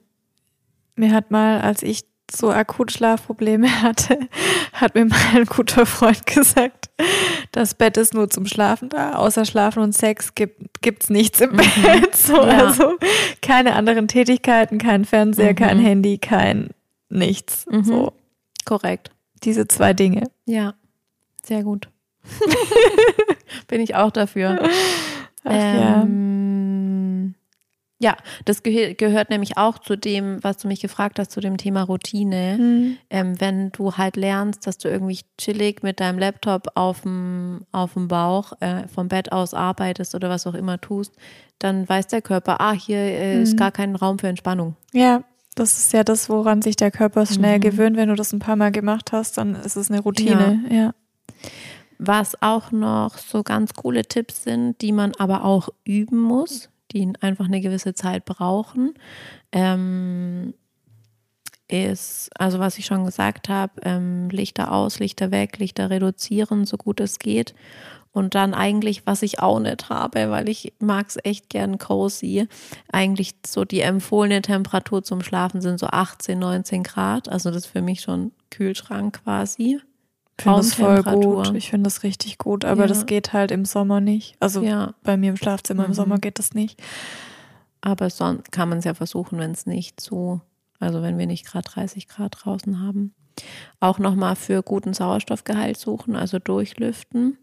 mir 0.95 1.11
hat 1.11 1.29
mal, 1.29 1.59
als 1.59 1.83
ich 1.83 2.05
so 2.33 2.51
akut 2.51 2.91
Schlafprobleme 2.91 3.81
hatte, 3.81 4.19
hat 4.73 4.95
mir 4.95 5.05
mal 5.05 5.17
ein 5.33 5.45
guter 5.45 5.85
Freund 5.85 6.25
gesagt, 6.25 6.89
das 7.51 7.73
Bett 7.73 7.97
ist 7.97 8.13
nur 8.13 8.29
zum 8.29 8.45
Schlafen 8.45 8.89
da, 8.89 9.15
außer 9.15 9.45
Schlafen 9.45 9.81
und 9.81 9.93
Sex 9.93 10.35
gibt 10.35 10.81
gibt's 10.81 11.09
nichts 11.09 11.41
im 11.41 11.51
mhm. 11.51 11.57
Bett. 11.57 12.15
So, 12.15 12.35
ja. 12.35 12.65
Also 12.65 12.97
keine 13.41 13.73
anderen 13.75 14.07
Tätigkeiten, 14.07 14.77
kein 14.77 15.05
Fernseher, 15.05 15.51
mhm. 15.51 15.55
kein 15.55 15.79
Handy, 15.79 16.17
kein 16.17 16.69
nichts. 17.09 17.65
Mhm. 17.69 17.83
So. 17.83 18.13
Korrekt. 18.65 19.11
Diese 19.43 19.67
zwei 19.67 19.93
Dinge. 19.93 20.29
Ja, 20.45 20.73
sehr 21.43 21.63
gut. 21.63 21.87
Bin 23.67 23.81
ich 23.81 23.95
auch 23.95 24.11
dafür. 24.11 24.59
Ach, 25.43 25.51
ähm, 25.51 27.35
ja. 27.99 28.11
ja. 28.11 28.17
das 28.45 28.63
geh 28.63 28.93
gehört 28.93 29.29
nämlich 29.29 29.57
auch 29.57 29.79
zu 29.79 29.95
dem, 29.95 30.43
was 30.43 30.57
du 30.57 30.67
mich 30.67 30.81
gefragt 30.81 31.19
hast, 31.19 31.31
zu 31.31 31.39
dem 31.39 31.57
Thema 31.57 31.83
Routine. 31.83 32.57
Mhm. 32.59 32.97
Ähm, 33.09 33.39
wenn 33.39 33.71
du 33.71 33.93
halt 33.93 34.15
lernst, 34.15 34.67
dass 34.67 34.77
du 34.77 34.89
irgendwie 34.89 35.19
chillig 35.37 35.83
mit 35.83 35.99
deinem 35.99 36.19
Laptop 36.19 36.67
auf 36.75 37.01
dem, 37.01 37.65
Bauch 37.71 38.53
äh, 38.59 38.87
vom 38.87 39.07
Bett 39.07 39.31
aus 39.31 39.53
arbeitest 39.53 40.15
oder 40.15 40.29
was 40.29 40.47
auch 40.47 40.53
immer 40.53 40.79
tust, 40.79 41.13
dann 41.59 41.87
weiß 41.87 42.07
der 42.07 42.21
Körper, 42.21 42.61
ah, 42.61 42.73
hier 42.73 42.97
äh, 42.97 43.35
mhm. 43.35 43.43
ist 43.43 43.57
gar 43.57 43.71
kein 43.71 43.95
Raum 43.95 44.19
für 44.19 44.27
Entspannung. 44.27 44.75
Ja, 44.93 45.23
das 45.57 45.77
ist 45.79 45.91
ja 45.91 46.03
das, 46.03 46.29
woran 46.29 46.61
sich 46.61 46.75
der 46.75 46.91
Körper 46.91 47.25
schnell 47.25 47.57
mhm. 47.57 47.61
gewöhnt. 47.61 47.97
Wenn 47.97 48.09
du 48.09 48.15
das 48.15 48.31
ein 48.31 48.39
paar 48.39 48.55
Mal 48.55 48.71
gemacht 48.71 49.11
hast, 49.11 49.37
dann 49.37 49.55
ist 49.55 49.75
es 49.75 49.89
eine 49.89 50.01
Routine. 50.01 50.63
Ja. 50.69 50.75
ja. 50.75 50.93
Was 51.99 52.41
auch 52.41 52.71
noch 52.71 53.17
so 53.17 53.43
ganz 53.43 53.73
coole 53.73 54.03
Tipps 54.03 54.43
sind, 54.43 54.81
die 54.81 54.91
man 54.91 55.13
aber 55.17 55.43
auch 55.43 55.69
üben 55.83 56.19
muss, 56.19 56.69
die 56.91 57.11
einfach 57.21 57.45
eine 57.45 57.61
gewisse 57.61 57.93
Zeit 57.93 58.25
brauchen, 58.25 58.93
ähm, 59.51 60.53
ist, 61.67 62.29
also 62.39 62.59
was 62.59 62.77
ich 62.77 62.85
schon 62.85 63.05
gesagt 63.05 63.49
habe, 63.49 63.73
ähm, 63.83 64.29
Lichter 64.29 64.71
aus, 64.71 64.99
Lichter 64.99 65.31
weg, 65.31 65.57
Lichter 65.57 65.89
reduzieren, 65.89 66.65
so 66.65 66.77
gut 66.77 66.99
es 66.99 67.19
geht. 67.19 67.53
Und 68.13 68.35
dann 68.35 68.53
eigentlich, 68.53 69.05
was 69.05 69.21
ich 69.21 69.39
auch 69.39 69.59
nicht 69.59 69.89
habe, 69.89 70.31
weil 70.31 70.49
ich 70.49 70.73
mag 70.79 71.07
es 71.07 71.17
echt 71.23 71.49
gern 71.49 71.77
cozy, 71.77 72.47
eigentlich 72.91 73.35
so 73.45 73.63
die 73.63 73.81
empfohlene 73.81 74.41
Temperatur 74.41 75.03
zum 75.03 75.21
Schlafen 75.21 75.61
sind 75.61 75.79
so 75.79 75.87
18, 75.87 76.39
19 76.39 76.83
Grad. 76.83 77.29
Also 77.29 77.51
das 77.51 77.65
ist 77.65 77.71
für 77.71 77.81
mich 77.81 78.01
schon 78.01 78.31
Kühlschrank 78.49 79.21
quasi. 79.23 79.81
Ich 80.39 80.43
finde 80.43 80.57
das 80.59 80.73
voll 80.75 81.03
gut. 81.03 81.55
Ich 81.55 81.69
finde 81.71 81.87
das 81.87 82.03
richtig 82.03 82.37
gut, 82.37 82.63
aber 82.63 82.81
ja. 82.81 82.87
das 82.87 83.07
geht 83.07 83.33
halt 83.33 83.51
im 83.51 83.65
Sommer 83.65 84.01
nicht. 84.01 84.35
Also 84.39 84.61
ja. 84.61 84.93
bei 85.03 85.17
mir 85.17 85.31
im 85.31 85.37
Schlafzimmer 85.37 85.83
mhm. 85.83 85.89
im 85.89 85.93
Sommer 85.93 86.19
geht 86.19 86.37
das 86.37 86.53
nicht. 86.53 86.79
Aber 87.81 88.09
sonst 88.09 88.51
kann 88.51 88.69
man 88.69 88.79
es 88.79 88.85
ja 88.85 88.93
versuchen, 88.93 89.39
wenn 89.39 89.51
es 89.51 89.65
nicht 89.65 89.99
so, 89.99 90.41
also 90.79 91.01
wenn 91.01 91.17
wir 91.17 91.25
nicht 91.25 91.45
gerade 91.45 91.67
30 91.67 92.07
Grad 92.07 92.37
draußen 92.39 92.81
haben. 92.81 93.13
Auch 93.79 93.99
nochmal 93.99 94.35
für 94.35 94.61
guten 94.61 94.93
Sauerstoffgehalt 94.93 95.77
suchen, 95.77 96.15
also 96.15 96.39
durchlüften. 96.39 97.37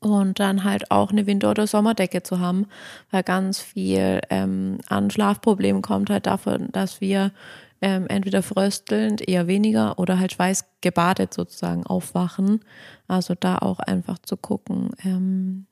Und 0.00 0.40
dann 0.40 0.64
halt 0.64 0.90
auch 0.90 1.10
eine 1.10 1.26
Winter- 1.26 1.50
oder 1.50 1.66
Sommerdecke 1.66 2.22
zu 2.22 2.40
haben, 2.40 2.66
weil 3.10 3.22
ganz 3.22 3.60
viel 3.60 4.20
ähm, 4.28 4.78
an 4.88 5.10
Schlafproblemen 5.10 5.82
kommt 5.82 6.10
halt 6.10 6.26
davon, 6.26 6.68
dass 6.72 7.00
wir 7.00 7.32
ähm, 7.84 8.06
entweder 8.08 8.42
fröstelnd, 8.42 9.28
eher 9.28 9.46
weniger 9.46 9.98
oder 9.98 10.18
halt 10.18 10.32
schweißgebadet 10.32 11.34
sozusagen 11.34 11.84
aufwachen. 11.84 12.60
Also 13.08 13.34
da 13.38 13.58
auch 13.58 13.78
einfach 13.78 14.18
zu 14.18 14.38
gucken, 14.38 14.92
ähm, 15.04 15.66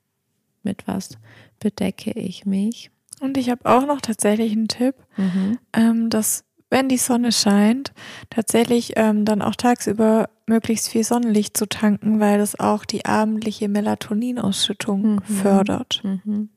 mit 0.61 0.87
was 0.87 1.17
bedecke 1.59 2.11
ich 2.11 2.45
mich. 2.45 2.91
Und 3.19 3.35
ich 3.35 3.49
habe 3.49 3.65
auch 3.65 3.87
noch 3.87 3.99
tatsächlich 3.99 4.51
einen 4.51 4.67
Tipp, 4.67 4.95
mhm. 5.17 5.57
ähm, 5.73 6.09
dass 6.11 6.45
wenn 6.69 6.87
die 6.87 6.97
Sonne 6.97 7.31
scheint, 7.31 7.93
tatsächlich 8.29 8.93
ähm, 8.95 9.25
dann 9.25 9.41
auch 9.41 9.55
tagsüber 9.55 10.29
möglichst 10.45 10.89
viel 10.89 11.03
Sonnenlicht 11.03 11.57
zu 11.57 11.67
tanken, 11.67 12.19
weil 12.19 12.37
das 12.37 12.59
auch 12.59 12.85
die 12.85 13.05
abendliche 13.05 13.69
Melatoninausschüttung 13.69 15.15
mhm. 15.15 15.21
fördert. 15.23 16.01
Mhm. 16.03 16.49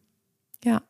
Ja. 0.65 0.83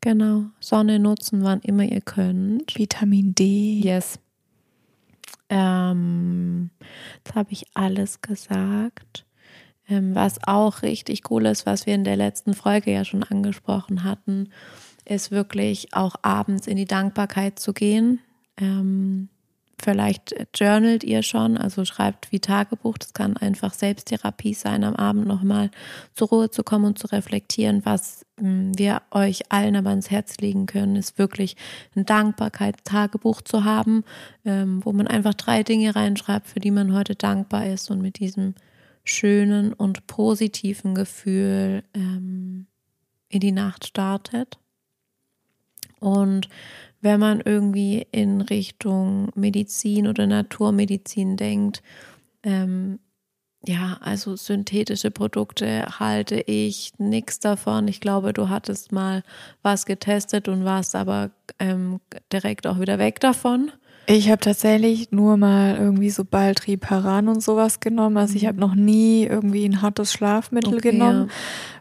Genau. 0.00 0.44
Sonne 0.60 0.98
nutzen, 0.98 1.44
wann 1.44 1.60
immer 1.60 1.84
ihr 1.84 2.00
könnt. 2.00 2.78
Vitamin 2.78 3.34
D. 3.34 3.80
Yes. 3.82 4.18
Ähm, 5.50 6.70
jetzt 7.16 7.34
habe 7.34 7.52
ich 7.52 7.66
alles 7.74 8.22
gesagt. 8.22 9.26
Ähm, 9.88 10.14
was 10.14 10.38
auch 10.46 10.82
richtig 10.82 11.30
cool 11.30 11.46
ist, 11.46 11.66
was 11.66 11.84
wir 11.84 11.94
in 11.94 12.04
der 12.04 12.16
letzten 12.16 12.54
Folge 12.54 12.92
ja 12.92 13.04
schon 13.04 13.24
angesprochen 13.24 14.04
hatten, 14.04 14.50
ist 15.04 15.32
wirklich 15.32 15.92
auch 15.92 16.14
abends 16.22 16.66
in 16.66 16.76
die 16.76 16.86
Dankbarkeit 16.86 17.58
zu 17.58 17.72
gehen. 17.72 18.20
Ähm, 18.56 19.28
Vielleicht 19.82 20.34
journalt 20.54 21.04
ihr 21.04 21.22
schon, 21.22 21.56
also 21.56 21.86
schreibt 21.86 22.32
wie 22.32 22.40
Tagebuch. 22.40 22.98
Das 22.98 23.14
kann 23.14 23.36
einfach 23.38 23.72
Selbsttherapie 23.72 24.52
sein, 24.52 24.84
am 24.84 24.94
Abend 24.94 25.26
nochmal 25.26 25.70
zur 26.14 26.28
Ruhe 26.28 26.50
zu 26.50 26.62
kommen 26.62 26.84
und 26.84 26.98
zu 26.98 27.06
reflektieren. 27.06 27.82
Was 27.84 28.26
hm, 28.38 28.76
wir 28.76 29.00
euch 29.10 29.50
allen 29.50 29.76
aber 29.76 29.92
ins 29.92 30.10
Herz 30.10 30.36
legen 30.38 30.66
können, 30.66 30.96
ist 30.96 31.18
wirklich 31.18 31.56
ein 31.96 32.04
Dankbarkeitstagebuch 32.04 33.40
zu 33.40 33.64
haben, 33.64 34.04
ähm, 34.44 34.84
wo 34.84 34.92
man 34.92 35.06
einfach 35.06 35.34
drei 35.34 35.62
Dinge 35.62 35.96
reinschreibt, 35.96 36.48
für 36.48 36.60
die 36.60 36.70
man 36.70 36.92
heute 36.92 37.14
dankbar 37.14 37.66
ist 37.66 37.90
und 37.90 38.02
mit 38.02 38.18
diesem 38.18 38.54
schönen 39.04 39.72
und 39.72 40.06
positiven 40.06 40.94
Gefühl 40.94 41.84
ähm, 41.94 42.66
in 43.30 43.40
die 43.40 43.52
Nacht 43.52 43.86
startet. 43.86 44.58
Und 46.00 46.48
wenn 47.00 47.20
man 47.20 47.40
irgendwie 47.40 48.06
in 48.12 48.40
Richtung 48.40 49.30
Medizin 49.34 50.06
oder 50.06 50.26
Naturmedizin 50.26 51.36
denkt, 51.36 51.82
ähm, 52.42 52.98
ja, 53.66 53.98
also 54.00 54.36
synthetische 54.36 55.10
Produkte 55.10 55.84
halte 55.98 56.40
ich 56.40 56.92
nichts 56.98 57.40
davon. 57.40 57.88
Ich 57.88 58.00
glaube, 58.00 58.32
du 58.32 58.48
hattest 58.48 58.90
mal 58.90 59.22
was 59.62 59.84
getestet 59.84 60.48
und 60.48 60.64
warst 60.64 60.94
aber 60.96 61.30
ähm, 61.58 62.00
direkt 62.32 62.66
auch 62.66 62.80
wieder 62.80 62.98
weg 62.98 63.20
davon. 63.20 63.70
Ich 64.10 64.28
habe 64.28 64.40
tatsächlich 64.40 65.12
nur 65.12 65.36
mal 65.36 65.76
irgendwie 65.76 66.10
so 66.10 66.24
Baltriparan 66.24 67.28
und 67.28 67.42
sowas 67.42 67.78
genommen. 67.78 68.16
Also 68.16 68.34
ich 68.34 68.42
mhm. 68.42 68.48
habe 68.48 68.60
noch 68.60 68.74
nie 68.74 69.24
irgendwie 69.24 69.64
ein 69.64 69.82
hartes 69.82 70.12
Schlafmittel 70.12 70.74
okay, 70.74 70.90
genommen. 70.90 71.28
Ja. 71.28 71.34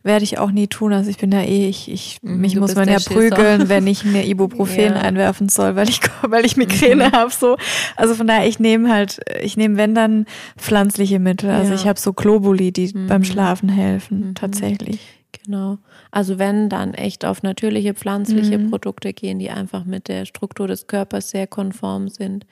Werde 0.04 0.24
ich 0.24 0.38
auch 0.38 0.52
nie 0.52 0.68
tun. 0.68 0.94
Also 0.94 1.10
ich 1.10 1.18
bin 1.18 1.32
ja 1.32 1.42
eh, 1.42 1.68
ich, 1.68 1.92
ich 1.92 2.20
mhm, 2.22 2.40
mich 2.40 2.56
muss 2.56 2.76
man 2.76 2.88
ja 2.88 3.00
prügeln, 3.00 3.68
wenn 3.68 3.88
ich 3.88 4.06
mir 4.06 4.26
Ibuprofen 4.28 4.94
ja. 4.94 5.02
einwerfen 5.02 5.50
soll, 5.50 5.76
weil 5.76 5.90
ich, 5.90 6.02
weil 6.22 6.46
ich 6.46 6.56
Migräne 6.56 7.08
mhm. 7.08 7.12
habe. 7.14 7.32
So. 7.32 7.58
Also 7.96 8.14
von 8.14 8.28
daher, 8.28 8.48
ich 8.48 8.60
nehme 8.60 8.94
halt, 8.94 9.20
ich 9.42 9.58
nehme 9.58 9.78
wenn 9.78 9.96
dann 9.96 10.26
pflanzliche 10.58 11.20
Mittel. 11.20 11.50
Also 11.50 11.72
ja. 11.72 11.76
ich 11.76 11.88
habe 11.88 12.00
so 12.00 12.14
Globuli, 12.14 12.72
die 12.72 12.92
mhm. 12.94 13.08
beim 13.08 13.24
Schlafen 13.24 13.70
helfen, 13.70 14.30
mhm. 14.30 14.36
tatsächlich. 14.36 15.00
Genau. 15.46 15.80
Also 16.12 16.40
wenn 16.40 16.70
dann 16.70 16.94
echt 16.94 17.26
auf 17.26 17.44
natürliche 17.44 17.94
pflanzliche 17.94 18.58
mhm. 18.58 18.70
Produkte 18.70 19.14
gehen, 19.14 19.40
die 19.40 19.50
einfach 19.50 19.86
mit 19.86 20.08
der 20.08 20.26
Struktur 20.26 20.68
des 20.68 20.88
Körpers 20.88 21.30
sehr 21.30 21.48
konform 21.48 22.10
sind. 22.10 22.46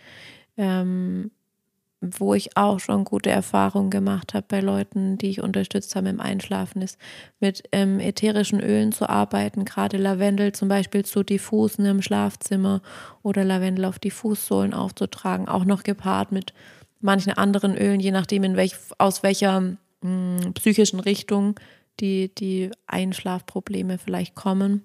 Ähm, 0.58 1.32
wo 2.00 2.36
ich 2.36 2.56
auch 2.56 2.80
schon 2.80 3.06
gute 3.06 3.32
Erfahrungen 3.32 3.90
gemacht 3.90 4.34
habe 4.34 4.46
bei 4.48 4.60
Leuten, 4.60 5.18
die 5.18 5.30
ich 5.30 5.42
unterstützt 5.42 5.96
habe 5.96 6.10
im 6.10 6.20
Einschlafen, 6.20 6.84
ist 6.84 7.00
mit 7.40 7.64
ähm, 7.72 8.00
ätherischen 8.00 8.62
Ölen 8.62 8.92
zu 8.92 9.10
arbeiten, 9.10 9.66
gerade 9.66 9.98
Lavendel 9.98 10.52
zum 10.52 10.68
Beispiel 10.70 11.04
zu 11.04 11.24
diffusen 11.24 11.86
im 11.86 12.04
Schlafzimmer 12.04 12.82
oder 13.24 13.44
Lavendel 13.44 13.86
auf 13.86 13.98
die 13.98 14.12
Fußsohlen 14.12 14.76
aufzutragen, 14.76 15.48
auch 15.48 15.66
noch 15.66 15.82
gepaart 15.82 16.32
mit 16.32 16.54
manchen 17.00 17.34
anderen 17.34 17.76
Ölen, 17.76 18.00
je 18.00 18.12
nachdem 18.12 18.44
in 18.44 18.56
welch, 18.56 18.76
aus 19.00 19.24
welcher 19.24 19.60
mh, 19.62 19.78
hm, 20.04 20.54
psychischen 20.54 21.00
Richtung 21.00 21.60
die, 22.00 22.34
die 22.34 22.72
Einschlafprobleme 22.88 23.98
vielleicht 23.98 24.36
kommen. 24.36 24.84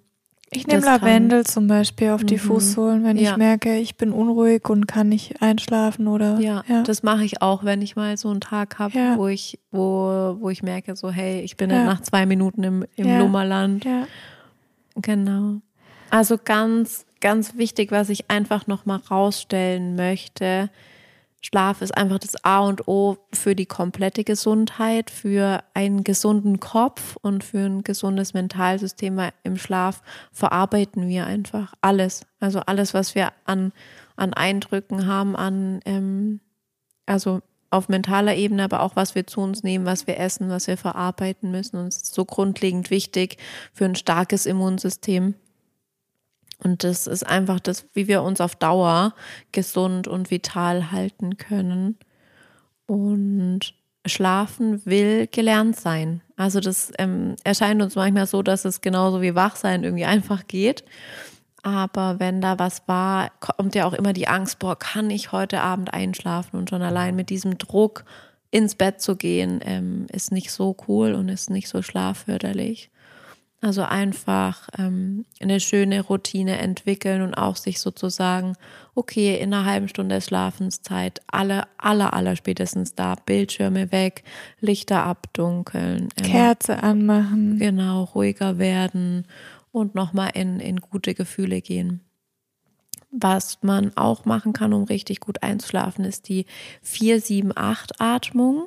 Ich 0.54 0.66
nehme 0.66 0.84
Lavendel 0.84 1.46
zum 1.46 1.66
Beispiel 1.66 2.10
auf 2.10 2.24
die 2.24 2.34
mhm. 2.34 2.40
Fußsohlen, 2.40 3.04
wenn 3.04 3.16
ja. 3.16 3.30
ich 3.30 3.36
merke, 3.38 3.78
ich 3.78 3.96
bin 3.96 4.12
unruhig 4.12 4.68
und 4.68 4.86
kann 4.86 5.08
nicht 5.08 5.40
einschlafen 5.40 6.08
oder. 6.08 6.38
Ja, 6.40 6.62
ja. 6.68 6.82
das 6.82 7.02
mache 7.02 7.24
ich 7.24 7.40
auch, 7.40 7.64
wenn 7.64 7.80
ich 7.80 7.96
mal 7.96 8.18
so 8.18 8.28
einen 8.28 8.42
Tag 8.42 8.78
habe, 8.78 8.96
ja. 8.96 9.16
wo 9.16 9.28
ich, 9.28 9.58
wo, 9.70 10.36
wo 10.40 10.50
ich 10.50 10.62
merke, 10.62 10.94
so, 10.94 11.10
hey, 11.10 11.40
ich 11.40 11.56
bin 11.56 11.70
ja. 11.70 11.84
nach 11.84 12.02
zwei 12.02 12.26
Minuten 12.26 12.62
im, 12.64 12.84
im 12.96 13.18
Lummerland. 13.18 13.86
Ja. 13.86 14.06
Genau. 14.96 15.62
Also 16.10 16.36
ganz, 16.42 17.06
ganz 17.22 17.56
wichtig, 17.56 17.90
was 17.90 18.10
ich 18.10 18.30
einfach 18.30 18.66
nochmal 18.66 19.00
rausstellen 19.10 19.96
möchte, 19.96 20.68
Schlaf 21.44 21.82
ist 21.82 21.96
einfach 21.96 22.18
das 22.18 22.44
A 22.44 22.60
und 22.60 22.86
O 22.86 23.18
für 23.32 23.56
die 23.56 23.66
komplette 23.66 24.22
Gesundheit, 24.22 25.10
für 25.10 25.64
einen 25.74 26.04
gesunden 26.04 26.60
Kopf 26.60 27.16
und 27.20 27.42
für 27.42 27.66
ein 27.66 27.82
gesundes 27.82 28.32
Mentalsystem, 28.32 29.20
im 29.42 29.56
Schlaf 29.56 30.02
verarbeiten 30.30 31.08
wir 31.08 31.26
einfach 31.26 31.74
alles. 31.80 32.26
Also 32.38 32.60
alles, 32.60 32.94
was 32.94 33.16
wir 33.16 33.32
an, 33.44 33.72
an 34.14 34.32
Eindrücken 34.34 35.06
haben, 35.06 35.34
an, 35.34 35.80
ähm, 35.84 36.40
also 37.06 37.42
auf 37.70 37.88
mentaler 37.88 38.36
Ebene, 38.36 38.62
aber 38.62 38.82
auch 38.82 38.94
was 38.94 39.16
wir 39.16 39.26
zu 39.26 39.40
uns 39.40 39.64
nehmen, 39.64 39.84
was 39.84 40.06
wir 40.06 40.20
essen, 40.20 40.48
was 40.48 40.68
wir 40.68 40.76
verarbeiten 40.76 41.50
müssen. 41.50 41.76
Und 41.76 41.88
es 41.88 41.96
ist 41.96 42.14
so 42.14 42.24
grundlegend 42.24 42.90
wichtig 42.90 43.38
für 43.72 43.86
ein 43.86 43.96
starkes 43.96 44.46
Immunsystem. 44.46 45.34
Und 46.62 46.84
das 46.84 47.06
ist 47.06 47.26
einfach 47.26 47.60
das, 47.60 47.86
wie 47.92 48.08
wir 48.08 48.22
uns 48.22 48.40
auf 48.40 48.54
Dauer 48.54 49.14
gesund 49.50 50.06
und 50.06 50.30
vital 50.30 50.92
halten 50.92 51.36
können. 51.36 51.98
Und 52.86 53.74
Schlafen 54.06 54.84
will 54.84 55.28
gelernt 55.28 55.76
sein. 55.76 56.22
Also 56.36 56.60
das 56.60 56.92
ähm, 56.98 57.36
erscheint 57.44 57.82
uns 57.82 57.94
manchmal 57.94 58.26
so, 58.26 58.42
dass 58.42 58.64
es 58.64 58.80
genauso 58.80 59.22
wie 59.22 59.34
Wachsein 59.34 59.84
irgendwie 59.84 60.04
einfach 60.04 60.46
geht. 60.46 60.84
Aber 61.62 62.18
wenn 62.18 62.40
da 62.40 62.58
was 62.58 62.82
war, 62.88 63.30
kommt 63.38 63.76
ja 63.76 63.86
auch 63.86 63.92
immer 63.92 64.12
die 64.12 64.26
Angst, 64.26 64.58
boah, 64.58 64.76
kann 64.76 65.10
ich 65.10 65.30
heute 65.30 65.60
Abend 65.60 65.94
einschlafen? 65.94 66.56
Und 66.56 66.70
schon 66.70 66.82
allein 66.82 67.14
mit 67.14 67.30
diesem 67.30 67.58
Druck 67.58 68.04
ins 68.50 68.74
Bett 68.74 69.00
zu 69.00 69.16
gehen, 69.16 69.60
ähm, 69.64 70.06
ist 70.12 70.32
nicht 70.32 70.50
so 70.50 70.76
cool 70.88 71.14
und 71.14 71.28
ist 71.28 71.50
nicht 71.50 71.68
so 71.68 71.80
schlafförderlich. 71.80 72.90
Also 73.62 73.82
einfach 73.82 74.68
ähm, 74.76 75.24
eine 75.40 75.60
schöne 75.60 76.00
Routine 76.00 76.58
entwickeln 76.58 77.22
und 77.22 77.34
auch 77.34 77.54
sich 77.54 77.78
sozusagen, 77.78 78.56
okay, 78.96 79.38
in 79.38 79.54
einer 79.54 79.64
halben 79.64 79.86
Stunde 79.86 80.20
Schlafenszeit, 80.20 81.20
alle, 81.28 81.68
aller, 81.78 82.12
aller 82.12 82.34
spätestens 82.34 82.96
da, 82.96 83.14
Bildschirme 83.14 83.92
weg, 83.92 84.24
Lichter 84.58 85.04
abdunkeln. 85.04 86.08
Ähm, 86.16 86.24
Kerze 86.24 86.82
anmachen. 86.82 87.60
Genau, 87.60 88.02
ruhiger 88.02 88.58
werden 88.58 89.28
und 89.70 89.94
nochmal 89.94 90.30
in, 90.34 90.58
in 90.58 90.80
gute 90.80 91.14
Gefühle 91.14 91.60
gehen. 91.60 92.00
Was 93.12 93.58
man 93.62 93.96
auch 93.96 94.24
machen 94.24 94.52
kann, 94.54 94.72
um 94.72 94.82
richtig 94.84 95.20
gut 95.20 95.44
einzuschlafen, 95.44 96.04
ist 96.04 96.28
die 96.28 96.46
4-7-8-Atmung. 96.84 98.66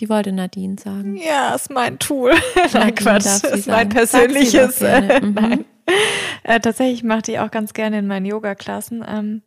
Die 0.00 0.08
wollte 0.08 0.32
Nadine 0.32 0.76
sagen. 0.78 1.16
Ja, 1.16 1.54
ist 1.54 1.70
mein 1.70 1.98
Tool. 1.98 2.32
Nein, 2.72 2.94
Quatsch. 2.94 3.44
Ist 3.44 3.66
mein 3.66 3.88
persönliches. 3.88 4.80
Mhm. 4.80 5.34
Nein. 5.34 5.64
Äh, 6.42 6.60
tatsächlich 6.60 7.02
mache 7.04 7.22
ich 7.28 7.38
auch 7.38 7.50
ganz 7.50 7.72
gerne 7.72 8.00
in 8.00 8.06
meinen 8.06 8.26
Yoga-Klassen. 8.26 9.04
Ähm, 9.08 9.42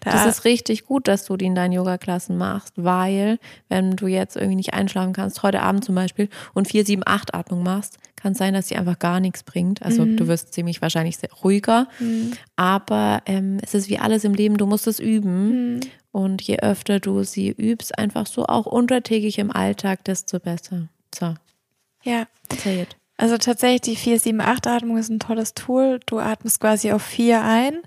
da 0.00 0.10
das 0.10 0.26
ist 0.26 0.44
richtig 0.44 0.84
gut, 0.84 1.08
dass 1.08 1.24
du 1.24 1.36
die 1.36 1.46
in 1.46 1.54
deinen 1.54 1.72
Yoga-Klassen 1.72 2.36
machst, 2.36 2.74
weil 2.76 3.38
wenn 3.68 3.92
du 3.92 4.06
jetzt 4.06 4.36
irgendwie 4.36 4.56
nicht 4.56 4.74
einschlafen 4.74 5.12
kannst, 5.12 5.42
heute 5.42 5.62
Abend 5.62 5.84
zum 5.84 5.94
Beispiel, 5.94 6.28
und 6.54 6.68
4, 6.68 6.84
7, 6.84 7.02
8 7.04 7.34
Atmung 7.34 7.62
machst, 7.62 7.98
kann 8.16 8.32
es 8.32 8.38
sein, 8.38 8.54
dass 8.54 8.68
sie 8.68 8.76
einfach 8.76 8.98
gar 8.98 9.20
nichts 9.20 9.42
bringt. 9.44 9.82
Also 9.82 10.04
mhm. 10.04 10.16
du 10.16 10.26
wirst 10.26 10.52
ziemlich 10.52 10.82
wahrscheinlich 10.82 11.16
ruhiger. 11.42 11.88
Mhm. 12.00 12.32
Aber 12.56 13.22
ähm, 13.26 13.58
es 13.62 13.74
ist 13.74 13.88
wie 13.88 13.98
alles 13.98 14.24
im 14.24 14.34
Leben, 14.34 14.56
du 14.56 14.66
musst 14.66 14.86
es 14.86 15.00
üben. 15.00 15.74
Mhm. 15.74 15.80
Und 16.18 16.42
je 16.42 16.58
öfter 16.58 16.98
du 16.98 17.22
sie 17.22 17.48
übst, 17.48 17.96
einfach 17.96 18.26
so 18.26 18.44
auch 18.46 18.66
untertägig 18.66 19.38
im 19.38 19.52
Alltag, 19.52 20.02
desto 20.02 20.40
besser. 20.40 20.88
So. 21.14 21.36
Ja. 22.02 22.26
It. 22.64 22.96
Also 23.16 23.38
tatsächlich 23.38 23.82
die 23.82 24.18
4-7-8-Atmung 24.18 24.96
ist 24.96 25.10
ein 25.10 25.20
tolles 25.20 25.54
Tool. 25.54 26.00
Du 26.06 26.18
atmest 26.18 26.58
quasi 26.60 26.90
auf 26.90 27.04
4 27.04 27.44
ein, 27.44 27.82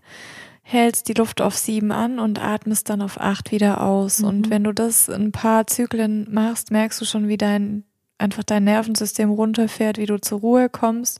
hältst 0.61 1.09
die 1.09 1.13
Luft 1.13 1.41
auf 1.41 1.57
7 1.57 1.91
an 1.91 2.19
und 2.19 2.41
atmest 2.41 2.89
dann 2.89 3.01
auf 3.01 3.19
8 3.19 3.51
wieder 3.51 3.81
aus. 3.81 4.19
Mhm. 4.19 4.27
Und 4.29 4.49
wenn 4.49 4.63
du 4.63 4.71
das 4.71 5.09
ein 5.09 5.33
paar 5.33 5.67
Zyklen 5.67 6.25
machst, 6.33 6.71
merkst 6.71 7.01
du 7.01 7.05
schon, 7.05 7.27
wie 7.27 7.37
dein 7.37 7.83
einfach 8.21 8.43
dein 8.43 8.63
Nervensystem 8.63 9.29
runterfährt, 9.29 9.97
wie 9.97 10.05
du 10.05 10.19
zur 10.19 10.39
Ruhe 10.39 10.69
kommst 10.69 11.19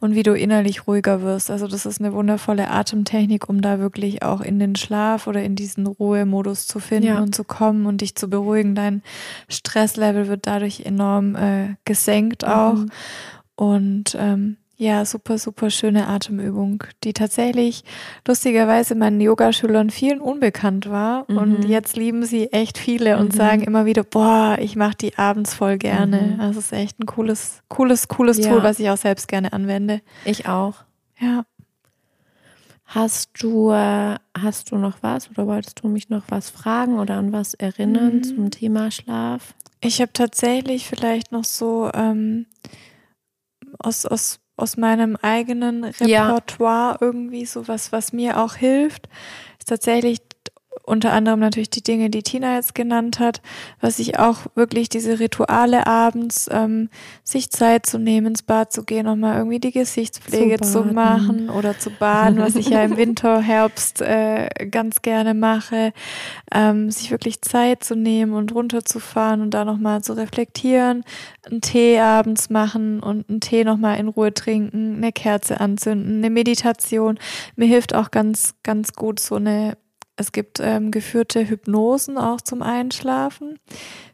und 0.00 0.14
wie 0.14 0.22
du 0.22 0.32
innerlich 0.34 0.86
ruhiger 0.86 1.22
wirst. 1.22 1.50
Also 1.50 1.66
das 1.66 1.86
ist 1.86 2.00
eine 2.00 2.12
wundervolle 2.12 2.70
Atemtechnik, 2.70 3.48
um 3.48 3.60
da 3.60 3.78
wirklich 3.78 4.22
auch 4.22 4.40
in 4.40 4.58
den 4.58 4.76
Schlaf 4.76 5.26
oder 5.26 5.42
in 5.42 5.54
diesen 5.54 5.86
Ruhemodus 5.86 6.66
zu 6.66 6.80
finden 6.80 7.08
ja. 7.08 7.20
und 7.20 7.34
zu 7.34 7.44
kommen 7.44 7.86
und 7.86 8.00
dich 8.00 8.14
zu 8.14 8.28
beruhigen. 8.28 8.74
Dein 8.74 9.02
Stresslevel 9.48 10.28
wird 10.28 10.46
dadurch 10.46 10.80
enorm 10.80 11.36
äh, 11.36 11.74
gesenkt 11.84 12.46
auch. 12.46 12.74
Mhm. 12.74 12.90
Und 13.56 14.16
ähm, 14.18 14.56
ja, 14.80 15.04
super, 15.04 15.38
super 15.38 15.70
schöne 15.70 16.06
Atemübung, 16.06 16.84
die 17.02 17.12
tatsächlich 17.12 17.82
lustigerweise 18.26 18.94
meinen 18.94 19.20
Yogaschülern 19.20 19.90
vielen 19.90 20.20
unbekannt 20.20 20.88
war. 20.88 21.24
Mhm. 21.26 21.36
Und 21.36 21.64
jetzt 21.64 21.96
lieben 21.96 22.24
sie 22.24 22.52
echt 22.52 22.78
viele 22.78 23.16
mhm. 23.16 23.22
und 23.22 23.32
sagen 23.32 23.62
immer 23.62 23.86
wieder, 23.86 24.04
boah, 24.04 24.56
ich 24.60 24.76
mache 24.76 24.96
die 24.96 25.18
abends 25.18 25.52
voll 25.52 25.78
gerne. 25.78 26.34
Mhm. 26.36 26.40
Also 26.40 26.60
es 26.60 26.66
ist 26.66 26.72
echt 26.72 27.00
ein 27.00 27.06
cooles, 27.06 27.64
cooles, 27.68 28.06
cooles 28.06 28.38
ja. 28.38 28.50
Tool, 28.50 28.62
was 28.62 28.78
ich 28.78 28.88
auch 28.88 28.96
selbst 28.96 29.26
gerne 29.26 29.52
anwende. 29.52 30.00
Ich 30.24 30.46
auch. 30.46 30.84
Ja. 31.18 31.44
Hast 32.84 33.42
du, 33.42 33.72
äh, 33.72 34.14
hast 34.40 34.70
du 34.70 34.76
noch 34.76 34.98
was 35.02 35.28
oder 35.28 35.48
wolltest 35.48 35.82
du 35.82 35.88
mich 35.88 36.08
noch 36.08 36.22
was 36.28 36.50
fragen 36.50 37.00
oder 37.00 37.16
an 37.16 37.32
was 37.32 37.54
erinnern 37.54 38.18
mhm. 38.18 38.22
zum 38.22 38.50
Thema 38.52 38.92
Schlaf? 38.92 39.54
Ich 39.80 40.00
habe 40.00 40.12
tatsächlich 40.12 40.86
vielleicht 40.86 41.32
noch 41.32 41.44
so 41.44 41.90
ähm, 41.92 42.46
aus, 43.80 44.06
aus, 44.06 44.38
aus 44.58 44.76
meinem 44.76 45.16
eigenen 45.16 45.84
Repertoire 45.84 46.92
ja. 46.92 46.98
irgendwie 47.00 47.46
so 47.46 47.68
was, 47.68 47.92
was 47.92 48.12
mir 48.12 48.38
auch 48.38 48.54
hilft, 48.56 49.08
ist 49.58 49.68
tatsächlich 49.68 50.18
unter 50.84 51.12
anderem 51.12 51.40
natürlich 51.40 51.70
die 51.70 51.82
Dinge, 51.82 52.10
die 52.10 52.22
Tina 52.22 52.56
jetzt 52.56 52.74
genannt 52.74 53.18
hat, 53.18 53.42
was 53.80 53.98
ich 53.98 54.18
auch 54.18 54.46
wirklich 54.54 54.88
diese 54.88 55.20
Rituale 55.20 55.86
abends, 55.86 56.48
ähm, 56.50 56.88
sich 57.22 57.50
Zeit 57.50 57.86
zu 57.86 57.98
nehmen, 57.98 58.28
ins 58.28 58.42
Bad 58.42 58.72
zu 58.72 58.84
gehen, 58.84 59.06
nochmal 59.06 59.36
irgendwie 59.38 59.60
die 59.60 59.72
Gesichtspflege 59.72 60.60
zu, 60.60 60.84
zu, 60.84 60.84
machen 60.84 61.50
oder 61.50 61.78
zu 61.78 61.90
baden, 61.90 62.38
was 62.38 62.56
ich 62.56 62.68
ja 62.68 62.82
im 62.82 62.96
Winter, 62.96 63.40
Herbst 63.40 64.00
äh, 64.00 64.48
ganz 64.70 65.02
gerne 65.02 65.34
mache, 65.34 65.92
ähm, 66.52 66.90
sich 66.90 67.10
wirklich 67.10 67.42
Zeit 67.42 67.84
zu 67.84 67.94
nehmen 67.94 68.32
und 68.32 68.54
runterzufahren 68.54 69.40
und 69.40 69.52
da 69.52 69.64
nochmal 69.64 70.02
zu 70.02 70.14
reflektieren, 70.14 71.04
einen 71.44 71.60
Tee 71.60 71.98
abends 71.98 72.50
machen 72.50 73.00
und 73.00 73.28
einen 73.28 73.40
Tee 73.40 73.64
nochmal 73.64 73.98
in 73.98 74.08
Ruhe 74.08 74.32
trinken, 74.32 74.96
eine 74.96 75.12
Kerze 75.12 75.60
anzünden, 75.60 76.18
eine 76.18 76.30
Meditation. 76.30 77.18
Mir 77.56 77.66
hilft 77.66 77.94
auch 77.94 78.10
ganz, 78.10 78.54
ganz 78.62 78.92
gut 78.92 79.20
so 79.20 79.36
eine 79.36 79.76
es 80.18 80.32
gibt 80.32 80.58
ähm, 80.60 80.90
geführte 80.90 81.48
Hypnosen 81.48 82.18
auch 82.18 82.40
zum 82.40 82.60
Einschlafen. 82.60 83.58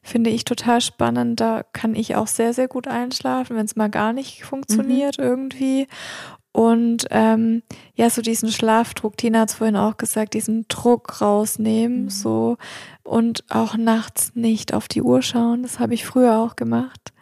Finde 0.02 0.28
ich 0.28 0.44
total 0.44 0.82
spannend. 0.82 1.40
Da 1.40 1.64
kann 1.72 1.94
ich 1.94 2.14
auch 2.14 2.26
sehr, 2.26 2.52
sehr 2.52 2.68
gut 2.68 2.86
einschlafen, 2.86 3.56
wenn 3.56 3.64
es 3.64 3.74
mal 3.74 3.88
gar 3.88 4.12
nicht 4.12 4.44
funktioniert 4.44 5.16
mhm. 5.18 5.24
irgendwie. 5.24 5.86
Und 6.52 7.06
ähm, 7.10 7.62
ja, 7.94 8.10
so 8.10 8.20
diesen 8.20 8.52
Schlafdruck, 8.52 9.16
Tina 9.16 9.40
hat 9.40 9.48
es 9.48 9.54
vorhin 9.56 9.76
auch 9.76 9.96
gesagt, 9.96 10.34
diesen 10.34 10.66
Druck 10.68 11.22
rausnehmen, 11.22 12.04
mhm. 12.04 12.10
so 12.10 12.58
und 13.02 13.42
auch 13.48 13.76
nachts 13.76 14.32
nicht 14.34 14.74
auf 14.74 14.86
die 14.86 15.02
Uhr 15.02 15.22
schauen. 15.22 15.62
Das 15.62 15.78
habe 15.78 15.94
ich 15.94 16.04
früher 16.04 16.38
auch 16.38 16.54
gemacht 16.54 17.13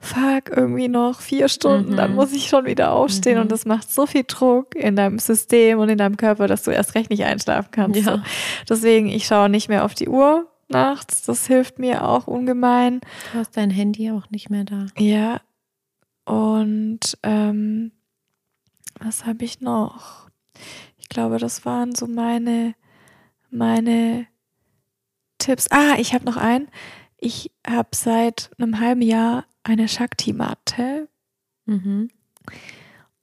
fuck, 0.00 0.48
irgendwie 0.48 0.88
noch 0.88 1.20
vier 1.20 1.48
Stunden, 1.48 1.92
mhm. 1.92 1.96
dann 1.96 2.14
muss 2.14 2.32
ich 2.32 2.48
schon 2.48 2.64
wieder 2.64 2.92
aufstehen 2.92 3.36
mhm. 3.36 3.42
und 3.42 3.52
das 3.52 3.66
macht 3.66 3.92
so 3.92 4.06
viel 4.06 4.24
Druck 4.26 4.74
in 4.74 4.96
deinem 4.96 5.18
System 5.18 5.78
und 5.78 5.90
in 5.90 5.98
deinem 5.98 6.16
Körper, 6.16 6.48
dass 6.48 6.62
du 6.62 6.70
erst 6.70 6.94
recht 6.94 7.10
nicht 7.10 7.24
einschlafen 7.24 7.68
kannst. 7.70 8.00
Ja. 8.00 8.16
So. 8.16 8.22
Deswegen, 8.68 9.08
ich 9.08 9.26
schaue 9.26 9.50
nicht 9.50 9.68
mehr 9.68 9.84
auf 9.84 9.94
die 9.94 10.08
Uhr 10.08 10.48
nachts, 10.68 11.22
das 11.22 11.46
hilft 11.46 11.78
mir 11.78 12.08
auch 12.08 12.26
ungemein. 12.26 13.00
Du 13.32 13.38
hast 13.38 13.56
dein 13.56 13.70
Handy 13.70 14.10
auch 14.10 14.30
nicht 14.30 14.48
mehr 14.48 14.64
da. 14.64 14.86
Ja. 14.96 15.40
Und 16.24 17.18
ähm, 17.22 17.92
was 18.98 19.26
habe 19.26 19.44
ich 19.44 19.60
noch? 19.60 20.28
Ich 20.98 21.08
glaube, 21.08 21.38
das 21.38 21.66
waren 21.66 21.94
so 21.94 22.06
meine, 22.06 22.74
meine 23.50 24.26
Tipps. 25.38 25.66
Ah, 25.70 25.96
ich 25.98 26.14
habe 26.14 26.24
noch 26.24 26.36
einen. 26.36 26.68
Ich 27.18 27.50
habe 27.66 27.90
seit 27.92 28.50
einem 28.58 28.80
halben 28.80 29.02
Jahr 29.02 29.44
eine 29.62 29.88
Shakti-Matte. 29.88 31.08
Mhm. 31.66 32.10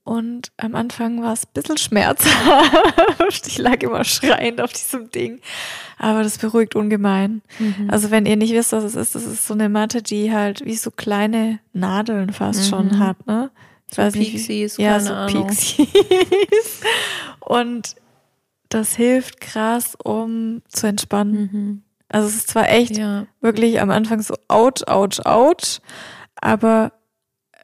Und 0.03 0.53
am 0.55 0.75
Anfang 0.75 1.21
war 1.21 1.33
es 1.33 1.45
ein 1.45 1.51
bisschen 1.53 1.77
schmerzhaft. 1.77 3.47
Ich 3.47 3.57
lag 3.57 3.83
immer 3.83 4.05
schreiend 4.05 4.61
auf 4.61 4.71
diesem 4.71 5.11
Ding. 5.11 5.41
Aber 5.97 6.23
das 6.23 6.37
beruhigt 6.37 6.75
ungemein. 6.75 7.41
Mhm. 7.59 7.89
Also 7.89 8.09
wenn 8.09 8.25
ihr 8.25 8.37
nicht 8.37 8.53
wisst, 8.53 8.71
was 8.71 8.85
es 8.85 8.95
ist, 8.95 9.15
das 9.15 9.25
ist 9.25 9.45
so 9.45 9.53
eine 9.53 9.67
Matte, 9.67 10.01
die 10.01 10.31
halt 10.31 10.63
wie 10.63 10.75
so 10.75 10.91
kleine 10.91 11.59
Nadeln 11.73 12.31
fast 12.31 12.61
mhm. 12.61 12.69
schon 12.69 12.99
hat, 12.99 13.27
ne? 13.27 13.51
Ich 13.89 13.95
so 13.95 14.01
weiß 14.01 14.13
Pixies, 14.13 14.47
nicht. 14.47 14.77
Wie, 14.77 14.83
ja, 14.83 14.99
so 14.99 15.13
Ahnung. 15.13 15.47
Pixies. 15.47 15.87
Und 17.39 17.95
das 18.69 18.95
hilft 18.95 19.41
krass, 19.41 19.97
um 20.01 20.61
zu 20.69 20.87
entspannen. 20.87 21.49
Mhm. 21.51 21.81
Also 22.09 22.29
es 22.29 22.35
ist 22.35 22.47
zwar 22.49 22.69
echt 22.69 22.97
ja. 22.97 23.27
wirklich 23.41 23.81
am 23.81 23.89
Anfang 23.89 24.21
so 24.21 24.35
ouch, 24.47 24.87
ouch, 24.87 25.25
ouch, 25.25 25.81
aber 26.47 26.93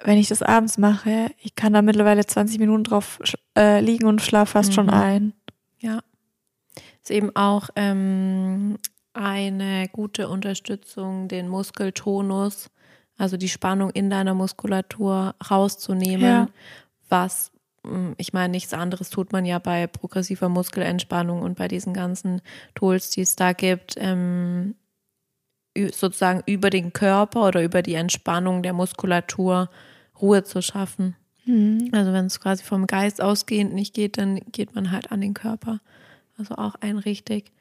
wenn 0.03 0.17
ich 0.17 0.27
das 0.27 0.41
abends 0.41 0.77
mache, 0.77 1.31
ich 1.41 1.55
kann 1.55 1.73
da 1.73 1.81
mittlerweile 1.81 2.25
20 2.25 2.59
Minuten 2.59 2.83
drauf 2.83 3.19
äh, 3.57 3.79
liegen 3.79 4.05
und 4.05 4.21
schlafe 4.21 4.51
fast 4.51 4.69
mhm. 4.69 4.73
schon 4.73 4.89
ein. 4.89 5.33
Ja. 5.79 6.01
Ist 7.01 7.11
eben 7.11 7.35
auch 7.35 7.69
ähm, 7.75 8.77
eine 9.13 9.87
gute 9.89 10.27
Unterstützung, 10.27 11.27
den 11.27 11.47
Muskeltonus, 11.47 12.69
also 13.17 13.37
die 13.37 13.49
Spannung 13.49 13.91
in 13.91 14.09
deiner 14.09 14.33
Muskulatur 14.33 15.35
rauszunehmen, 15.49 16.25
ja. 16.25 16.47
was 17.07 17.51
hm, 17.85 18.15
ich 18.17 18.33
meine, 18.33 18.51
nichts 18.51 18.73
anderes 18.73 19.09
tut 19.09 19.31
man 19.31 19.45
ja 19.45 19.59
bei 19.59 19.87
progressiver 19.87 20.49
Muskelentspannung 20.49 21.41
und 21.41 21.57
bei 21.57 21.67
diesen 21.67 21.93
ganzen 21.93 22.41
Tools, 22.75 23.09
die 23.11 23.21
es 23.21 23.35
da 23.35 23.53
gibt, 23.53 23.95
ähm, 23.97 24.75
sozusagen 25.75 26.41
über 26.45 26.69
den 26.69 26.93
Körper 26.93 27.47
oder 27.47 27.63
über 27.63 27.81
die 27.81 27.95
Entspannung 27.95 28.63
der 28.63 28.73
Muskulatur 28.73 29.69
Ruhe 30.21 30.43
zu 30.43 30.61
schaffen. 30.61 31.15
Mhm. 31.45 31.89
Also 31.91 32.13
wenn 32.13 32.25
es 32.25 32.39
quasi 32.39 32.63
vom 32.63 32.87
Geist 32.87 33.21
ausgehend 33.21 33.73
nicht 33.73 33.93
geht, 33.93 34.17
dann 34.17 34.39
geht 34.51 34.75
man 34.75 34.91
halt 34.91 35.11
an 35.11 35.21
den 35.21 35.33
Körper. 35.33 35.81
Also 36.37 36.55
auch 36.55 36.75
ein 36.75 36.97
richtig 36.97 37.51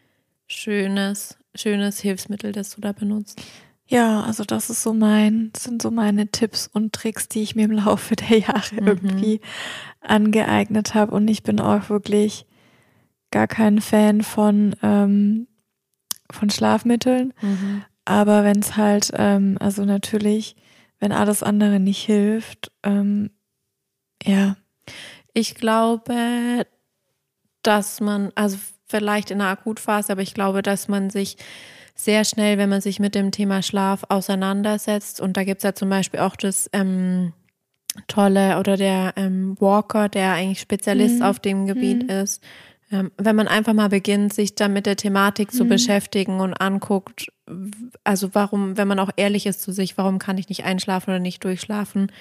schönes, 0.47 1.37
schönes 1.55 2.01
Hilfsmittel, 2.01 2.53
das 2.53 2.75
du 2.75 2.81
da 2.81 2.93
benutzt. 2.93 3.41
Ja, 3.87 4.23
also 4.23 4.45
das 4.45 4.71
ist 4.71 4.83
so 4.83 4.95
mein, 4.95 5.51
sind 5.57 5.83
so 5.83 5.91
meine 5.91 6.29
Tipps 6.29 6.67
und 6.67 6.93
Tricks, 6.93 7.29
die 7.29 7.43
ich 7.43 7.57
mir 7.57 7.65
im 7.65 7.73
Laufe 7.73 8.17
der 8.17 8.39
Jahre 8.39 8.75
Mhm. 8.81 8.87
irgendwie 8.87 9.41
angeeignet 10.01 10.95
habe. 10.95 11.13
Und 11.13 11.29
ich 11.29 11.43
bin 11.43 11.61
auch 11.61 11.89
wirklich 11.91 12.47
gar 13.31 13.47
kein 13.49 13.81
Fan 13.81 14.23
von, 14.23 14.77
ähm, 14.83 15.47
von 16.31 16.51
Schlafmitteln. 16.51 17.35
Aber 18.05 18.45
wenn 18.45 18.59
es 18.61 18.77
halt, 18.77 19.13
ähm, 19.17 19.57
also 19.61 19.85
natürlich, 19.85 20.57
wenn 20.99 21.13
alles 21.13 21.43
andere 21.43 21.81
nicht 21.81 22.03
hilft, 22.05 22.73
ähm, 22.83 23.31
ja, 24.25 24.57
Ich 25.35 25.55
glaube, 25.55 26.67
dass 27.63 28.01
man, 28.01 28.33
also 28.35 28.59
vielleicht 28.87 29.31
in 29.31 29.41
einer 29.41 29.51
Akutphase, 29.51 30.13
aber 30.13 30.23
ich 30.23 30.35
glaube, 30.35 30.63
dass 30.63 30.89
man 30.89 31.11
sich 31.11 31.37
sehr 31.95 32.25
schnell, 32.25 32.59
wenn 32.59 32.69
man 32.69 32.81
sich 32.81 32.99
mit 33.01 33.15
dem 33.15 33.31
Thema 33.31 33.63
Schlaf 33.63 34.05
auseinandersetzt, 34.09 35.21
und 35.21 35.37
da 35.37 35.45
gibt 35.45 35.59
es 35.59 35.65
ja 35.65 35.75
zum 35.75 35.89
Beispiel 35.89 36.21
auch 36.21 36.37
das 36.37 36.69
ähm, 36.73 37.33
Tolle 38.09 38.59
oder 38.59 38.77
der 38.77 39.15
ähm, 39.17 39.57
Walker, 39.61 40.09
der 40.09 40.33
eigentlich 40.33 40.61
Spezialist 40.61 41.21
Mhm. 41.21 41.23
auf 41.27 41.41
dem 41.41 41.67
Gebiet 41.67 42.05
Mhm. 42.05 42.11
ist, 42.11 42.43
wenn 43.17 43.37
man 43.37 43.49
einfach 43.49 43.73
mal 43.73 43.89
beginnt, 43.89 44.33
sich 44.35 44.55
dann 44.55 44.73
mit 44.73 44.87
der 44.87 44.97
Thematik 44.97 45.53
zu 45.53 45.65
Mhm. 45.65 45.69
beschäftigen 45.69 46.41
und 46.41 46.55
anguckt, 46.55 47.33
also 48.05 48.31
warum, 48.35 48.77
wenn 48.77 48.89
man 48.89 48.99
auch 48.99 49.11
ehrlich 49.17 49.47
ist 49.47 49.63
zu 49.63 49.73
sich, 49.73 49.97
warum 49.99 50.19
kann 50.19 50.39
ich 50.39 50.49
nicht 50.49 50.65
einschlafen 50.65 51.11
oder 51.11 51.19
nicht 51.19 51.43
durchschlafen, 51.45 52.13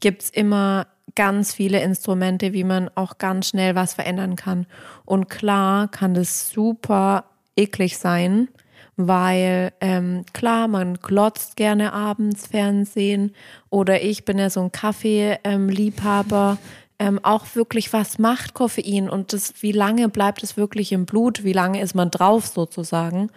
gibt 0.00 0.22
es 0.22 0.30
immer 0.30 0.86
ganz 1.14 1.52
viele 1.54 1.82
Instrumente, 1.82 2.52
wie 2.52 2.64
man 2.64 2.90
auch 2.94 3.18
ganz 3.18 3.48
schnell 3.48 3.74
was 3.74 3.94
verändern 3.94 4.36
kann. 4.36 4.66
Und 5.04 5.28
klar 5.28 5.88
kann 5.88 6.14
das 6.14 6.50
super 6.50 7.24
eklig 7.56 7.98
sein, 7.98 8.48
weil 8.96 9.72
ähm, 9.80 10.24
klar, 10.32 10.68
man 10.68 10.94
glotzt 10.94 11.56
gerne 11.56 11.92
abends 11.92 12.46
Fernsehen 12.46 13.34
oder 13.70 14.02
ich 14.02 14.24
bin 14.24 14.38
ja 14.38 14.50
so 14.50 14.60
ein 14.62 14.72
Kaffee-Liebhaber. 14.72 16.58
Ähm, 16.60 16.83
auch 17.22 17.54
wirklich, 17.54 17.92
was 17.92 18.18
macht 18.18 18.54
Koffein 18.54 19.10
und 19.10 19.32
das, 19.32 19.54
wie 19.60 19.72
lange 19.72 20.08
bleibt 20.08 20.42
es 20.42 20.56
wirklich 20.56 20.92
im 20.92 21.06
Blut, 21.06 21.44
wie 21.44 21.52
lange 21.52 21.80
ist 21.80 21.94
man 21.94 22.10
drauf 22.10 22.46
sozusagen. 22.46 23.30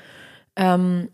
Ähm, 0.56 1.10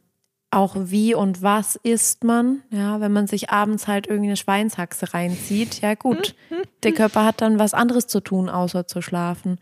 auch 0.51 0.75
wie 0.77 1.15
und 1.15 1.41
was 1.41 1.75
isst 1.77 2.23
man, 2.23 2.61
ja, 2.69 3.01
wenn 3.01 3.11
man 3.11 3.27
sich 3.27 3.49
abends 3.49 3.87
halt 3.87 4.07
irgendeine 4.07 4.37
Schweinshaxe 4.37 5.13
reinzieht, 5.13 5.81
ja 5.81 5.95
gut, 5.95 6.35
der 6.83 6.91
Körper 6.91 7.25
hat 7.25 7.41
dann 7.41 7.59
was 7.59 7.73
anderes 7.73 8.07
zu 8.07 8.19
tun, 8.19 8.49
außer 8.49 8.87
zu 8.87 9.01
schlafen. 9.01 9.57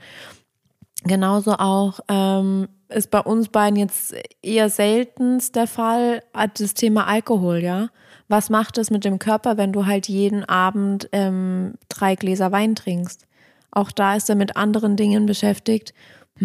Genauso 1.04 1.54
auch 1.54 2.00
ähm, 2.10 2.68
ist 2.90 3.10
bei 3.10 3.22
uns 3.22 3.50
beiden 3.50 3.78
jetzt 3.78 4.14
eher 4.42 4.70
seltenst 4.70 5.56
der 5.56 5.68
Fall 5.68 6.24
äh, 6.34 6.48
das 6.54 6.74
Thema 6.74 7.08
Alkohol, 7.08 7.64
ja. 7.64 7.90
Was 8.32 8.50
macht 8.50 8.78
es 8.78 8.90
mit 8.90 9.04
dem 9.04 9.20
Körper, 9.20 9.58
wenn 9.58 9.74
du 9.74 9.86
halt 9.86 10.08
jeden 10.08 10.46
Abend 10.46 11.10
ähm, 11.12 11.74
drei 11.90 12.16
Gläser 12.16 12.54
Wein 12.54 12.76
trinkst? 12.76 13.28
Auch 13.72 13.92
da 13.92 14.16
ist 14.16 14.30
er 14.30 14.36
mit 14.36 14.56
anderen 14.56 14.96
Dingen 14.96 15.26
beschäftigt 15.26 15.94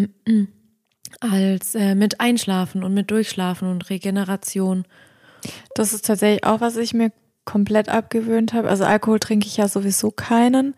als 1.21 1.75
äh, 1.75 1.95
mit 1.95 2.19
Einschlafen 2.19 2.83
und 2.83 2.93
mit 2.93 3.09
Durchschlafen 3.09 3.71
und 3.71 3.89
Regeneration. 3.89 4.83
Das 5.75 5.93
ist 5.93 6.05
tatsächlich 6.05 6.43
auch, 6.43 6.59
was 6.59 6.75
ich 6.75 6.93
mir 6.93 7.13
komplett 7.45 7.87
abgewöhnt 7.87 8.51
habe. 8.51 8.67
Also 8.67 8.83
Alkohol 8.83 9.19
trinke 9.19 9.47
ich 9.47 9.55
ja 9.55 9.69
sowieso 9.69 10.11
keinen, 10.11 10.75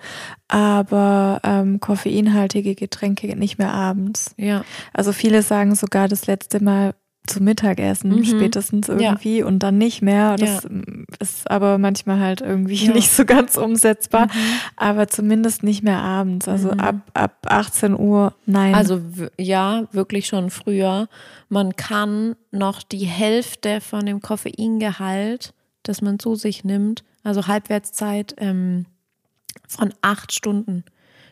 aber 0.47 1.41
ähm, 1.43 1.79
koffeinhaltige 1.79 2.75
Getränke 2.75 3.35
nicht 3.35 3.57
mehr 3.57 3.73
abends. 3.73 4.35
Ja. 4.37 4.63
Also 4.93 5.11
viele 5.11 5.41
sagen 5.41 5.73
sogar 5.73 6.07
das 6.07 6.27
letzte 6.27 6.63
Mal 6.63 6.93
zum 7.27 7.43
Mittagessen 7.43 8.15
Mhm. 8.15 8.23
spätestens 8.23 8.89
irgendwie 8.89 9.43
und 9.43 9.59
dann 9.59 9.77
nicht 9.77 10.01
mehr. 10.01 10.35
Das 10.35 10.65
ähm, 10.65 11.05
ist 11.19 11.49
aber 11.51 11.77
manchmal 11.77 12.19
halt 12.19 12.41
irgendwie 12.41 12.87
Ja. 12.87 12.93
nicht 12.93 13.11
so 13.11 13.23
ganz 13.23 13.55
umsetzbar, 13.55 14.27
aber 14.75 15.07
zumindest 15.07 15.61
nicht 15.61 15.83
mehr 15.83 15.99
abends. 15.99 16.47
Also 16.47 16.71
Mhm. 16.71 16.79
ab, 16.79 16.95
ab 17.13 17.37
18 17.47 17.97
Uhr, 17.99 18.33
nein. 18.47 18.73
Also 18.73 19.01
ja, 19.37 19.83
wirklich 19.91 20.25
schon 20.27 20.49
früher. 20.49 21.07
Man 21.49 21.75
kann 21.75 22.35
noch 22.51 22.81
die 22.81 23.05
Hälfte 23.05 23.79
von 23.81 24.05
dem 24.07 24.21
Koffeingehalt, 24.21 25.53
das 25.83 26.01
man 26.01 26.17
zu 26.19 26.35
sich 26.35 26.63
nimmt, 26.63 27.03
also 27.23 27.45
Halbwertszeit 27.47 28.33
ähm, 28.37 28.85
von 29.67 29.93
acht 30.01 30.33
Stunden. 30.33 30.83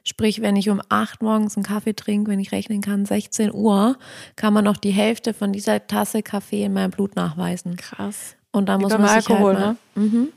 Sprich, 0.07 0.41
wenn 0.41 0.55
ich 0.55 0.69
um 0.69 0.81
acht 0.87 1.21
morgens 1.21 1.57
einen 1.57 1.65
Kaffee 1.65 1.93
trinke, 1.93 2.31
wenn 2.31 2.39
ich 2.39 2.53
rechnen 2.53 2.79
kann, 2.79 3.05
16 3.05 3.53
Uhr, 3.53 3.97
kann 4.37 4.53
man 4.53 4.63
noch 4.63 4.77
die 4.77 4.91
Hälfte 4.91 5.33
von 5.33 5.51
dieser 5.51 5.85
Tasse 5.85 6.23
Kaffee 6.23 6.63
in 6.63 6.71
meinem 6.71 6.91
Blut 6.91 7.17
nachweisen. 7.17 7.75
krass. 7.75 8.37
Und 8.51 8.69
da 8.69 8.77
muss 8.77 8.91
man 8.91 9.01
sich 9.01 9.29
Alkohol, 9.29 9.59
halt 9.59 9.77
mal, 9.95 10.03
mhm, 10.03 10.27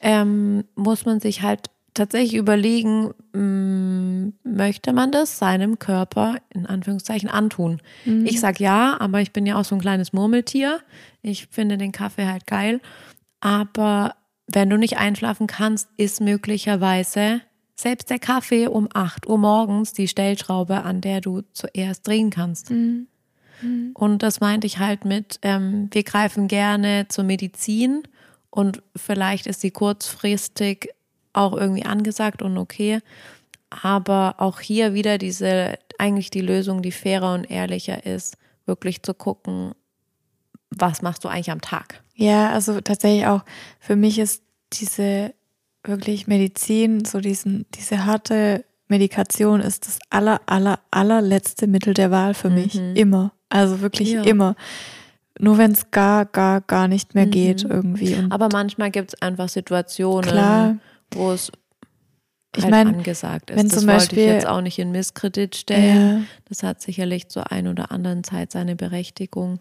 ähm, 0.00 0.64
muss 0.76 1.04
man 1.04 1.18
sich 1.18 1.42
halt 1.42 1.70
tatsächlich 1.92 2.34
überlegen, 2.34 3.12
mh, 3.32 4.32
möchte 4.44 4.92
man 4.92 5.10
das 5.10 5.38
seinem 5.38 5.80
Körper 5.80 6.36
in 6.50 6.66
Anführungszeichen 6.66 7.28
antun? 7.28 7.82
Mhm. 8.04 8.26
Ich 8.26 8.38
sag 8.38 8.60
ja, 8.60 8.96
aber 9.00 9.20
ich 9.20 9.32
bin 9.32 9.44
ja 9.44 9.58
auch 9.58 9.64
so 9.64 9.74
ein 9.74 9.80
kleines 9.80 10.12
Murmeltier. 10.12 10.80
Ich 11.22 11.48
finde 11.48 11.78
den 11.78 11.90
Kaffee 11.90 12.26
halt 12.26 12.46
geil. 12.46 12.80
Aber 13.40 14.14
wenn 14.46 14.70
du 14.70 14.76
nicht 14.76 14.98
einschlafen 14.98 15.48
kannst, 15.48 15.88
ist 15.96 16.20
möglicherweise 16.20 17.40
selbst 17.80 18.10
der 18.10 18.18
Kaffee 18.18 18.66
um 18.66 18.88
8 18.92 19.28
Uhr 19.28 19.38
morgens 19.38 19.92
die 19.92 20.08
Stellschraube, 20.08 20.82
an 20.82 21.00
der 21.00 21.20
du 21.20 21.42
zuerst 21.52 22.06
drehen 22.06 22.30
kannst. 22.30 22.70
Mhm. 22.70 23.06
Und 23.94 24.22
das 24.22 24.40
meinte 24.40 24.66
ich 24.66 24.78
halt 24.78 25.04
mit, 25.04 25.38
ähm, 25.42 25.88
wir 25.92 26.02
greifen 26.02 26.48
gerne 26.48 27.06
zur 27.08 27.24
Medizin 27.24 28.02
und 28.50 28.82
vielleicht 28.96 29.46
ist 29.46 29.60
sie 29.60 29.70
kurzfristig 29.70 30.88
auch 31.32 31.56
irgendwie 31.56 31.84
angesagt 31.84 32.42
und 32.42 32.58
okay. 32.58 33.00
Aber 33.68 34.36
auch 34.38 34.60
hier 34.60 34.94
wieder 34.94 35.18
diese, 35.18 35.78
eigentlich 35.98 36.30
die 36.30 36.40
Lösung, 36.40 36.82
die 36.82 36.92
fairer 36.92 37.34
und 37.34 37.44
ehrlicher 37.44 38.04
ist, 38.04 38.36
wirklich 38.66 39.02
zu 39.02 39.14
gucken, 39.14 39.74
was 40.70 41.02
machst 41.02 41.24
du 41.24 41.28
eigentlich 41.28 41.50
am 41.50 41.60
Tag? 41.60 42.02
Ja, 42.14 42.50
also 42.50 42.80
tatsächlich 42.80 43.26
auch 43.26 43.44
für 43.78 43.96
mich 43.96 44.18
ist 44.18 44.42
diese 44.72 45.34
wirklich 45.84 46.26
Medizin, 46.26 47.04
so 47.04 47.20
diesen, 47.20 47.66
diese 47.74 48.04
harte 48.04 48.64
Medikation 48.88 49.60
ist 49.60 49.86
das 49.86 49.98
aller, 50.10 50.40
aller, 50.46 50.80
allerletzte 50.90 51.66
Mittel 51.66 51.94
der 51.94 52.10
Wahl 52.10 52.34
für 52.34 52.50
mich. 52.50 52.74
Immer. 52.94 53.32
Also 53.48 53.80
wirklich 53.80 54.10
Ja. 54.10 54.22
immer. 54.24 54.56
Nur 55.38 55.56
wenn 55.58 55.70
es 55.72 55.90
gar, 55.90 56.26
gar, 56.26 56.60
gar 56.60 56.86
nicht 56.88 57.14
mehr 57.14 57.26
geht 57.26 57.62
irgendwie. 57.64 58.14
Und 58.14 58.30
Aber 58.32 58.48
manchmal 58.52 58.90
gibt 58.90 59.14
es 59.14 59.22
einfach 59.22 59.48
Situationen, 59.48 60.80
wo 61.14 61.30
es 61.32 61.50
Ich 62.56 62.64
halt 62.64 62.72
mein, 62.72 62.88
angesagt 62.88 63.50
ist. 63.50 63.56
wenn 63.56 63.68
das 63.68 63.78
zum 63.78 63.86
wollte 63.88 63.98
Beispiel- 64.00 64.18
ich 64.18 64.26
jetzt 64.26 64.46
auch 64.46 64.60
nicht 64.60 64.78
in 64.78 64.90
Misskredit 64.90 65.54
stellen. 65.56 66.18
Ja. 66.18 66.22
Das 66.48 66.62
hat 66.62 66.82
sicherlich 66.82 67.28
zur 67.28 67.50
ein 67.52 67.68
oder 67.68 67.90
anderen 67.92 68.22
Zeit 68.24 68.50
seine 68.52 68.76
Berechtigung. 68.76 69.60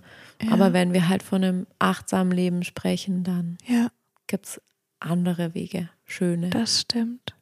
Aber 0.51 0.73
wenn 0.73 0.91
wir 0.91 1.07
halt 1.07 1.23
von 1.23 1.43
einem 1.43 1.67
achtsamen 1.77 2.31
Leben 2.33 2.63
sprechen, 2.63 3.23
dann 3.23 3.57
ja, 3.67 3.87
gibt 4.27 4.47
es 4.47 4.61
andere 4.99 5.53
Wege, 5.53 5.89
schöne. 6.05 6.49
das 6.49 6.81
stimmt. 6.81 7.35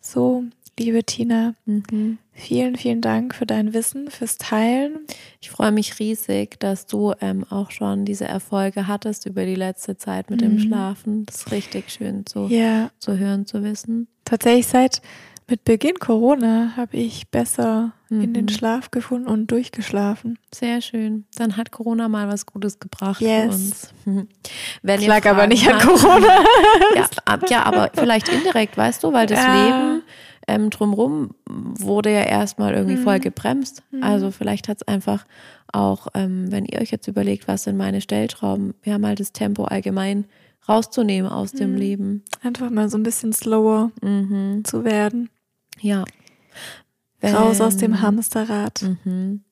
So, 0.00 0.44
liebe 0.78 1.02
Tina, 1.04 1.54
Mhm. 1.64 2.18
vielen, 2.32 2.76
vielen 2.76 3.00
Dank 3.00 3.34
für 3.34 3.46
dein 3.46 3.72
Wissen, 3.72 4.10
fürs 4.10 4.36
Teilen. 4.36 5.06
Ich 5.40 5.50
freue 5.50 5.72
mich 5.72 5.98
riesig, 5.98 6.58
dass 6.60 6.86
du 6.86 7.14
ähm, 7.20 7.44
auch 7.48 7.70
schon 7.70 8.04
diese 8.04 8.26
Erfolge 8.26 8.86
hattest 8.86 9.24
über 9.26 9.46
die 9.46 9.54
letzte 9.54 9.96
Zeit 9.96 10.30
mit 10.30 10.40
dem 10.42 10.58
Schlafen. 10.58 11.24
Das 11.26 11.36
ist 11.36 11.50
richtig 11.52 11.90
schön 11.90 12.26
zu, 12.26 12.40
Mhm. 12.40 12.50
Ja, 12.50 12.90
zu 12.98 13.16
hören, 13.18 13.46
zu 13.46 13.62
wissen. 13.62 14.08
tatsächlich 14.26 14.66
seit 14.66 15.00
mit 15.48 15.64
Beginn 15.64 15.98
Corona 15.98 16.72
habe 16.76 16.96
ich 16.96 17.28
besser 17.28 17.92
in 18.10 18.32
den 18.32 18.44
Mhm. 18.44 18.48
Schlaf 18.48 18.90
gefunden 18.90 19.26
und 19.28 19.50
durchgeschlafen. 19.50 20.38
Sehr 20.54 20.80
schön. 20.80 21.24
Dann 21.36 21.56
hat 21.56 21.70
Corona 21.72 22.08
mal 22.08 22.28
was 22.28 22.46
Gutes 22.46 22.78
gebracht 22.78 23.20
Yes. 23.20 23.30
für 23.42 23.50
uns. 23.50 23.94
Mhm. 24.04 24.28
Wenn 24.82 25.00
Das 25.00 25.06
lag 25.08 25.26
aber 25.26 25.46
nicht 25.46 25.68
an 25.68 25.80
Corona. 25.80 26.26
Ja, 26.96 27.06
ab- 27.24 27.50
ja, 27.50 27.62
aber 27.64 27.90
vielleicht 27.94 28.28
indirekt, 28.28 28.76
weißt 28.76 29.02
du, 29.02 29.12
weil 29.12 29.26
das 29.26 29.38
Ja. 29.42 29.64
Leben 29.64 30.02
ähm, 30.46 30.68
drumrum 30.70 31.30
wurde 31.48 32.10
ja 32.12 32.22
erstmal 32.22 32.74
irgendwie 32.74 32.96
Mhm. 32.96 33.02
voll 33.02 33.18
gebremst. 33.18 33.82
Also 34.02 34.30
vielleicht 34.30 34.68
hat 34.68 34.78
es 34.82 34.86
einfach 34.88 35.24
auch, 35.72 36.06
ähm, 36.14 36.52
wenn 36.52 36.66
ihr 36.66 36.80
euch 36.80 36.90
jetzt 36.90 37.08
überlegt, 37.08 37.48
was 37.48 37.64
sind 37.64 37.76
meine 37.78 38.00
Stellschrauben, 38.02 38.74
ja 38.84 38.98
mal 38.98 39.14
das 39.14 39.32
Tempo 39.32 39.64
allgemein 39.64 40.26
rauszunehmen 40.68 41.30
aus 41.30 41.52
Mhm. 41.54 41.58
dem 41.58 41.74
Leben. 41.76 42.22
Einfach 42.42 42.70
mal 42.70 42.88
so 42.88 42.96
ein 42.98 43.02
bisschen 43.02 43.32
slower 43.32 43.90
Mhm. 44.02 44.62
zu 44.64 44.84
werden. 44.84 45.30
Ja. 45.80 46.04
Raus 47.22 47.60
aus 47.60 47.76
dem 47.76 47.92
Wenn- 47.92 48.02
Hamsterrad. 48.02 48.82
Mhm. 49.04 49.44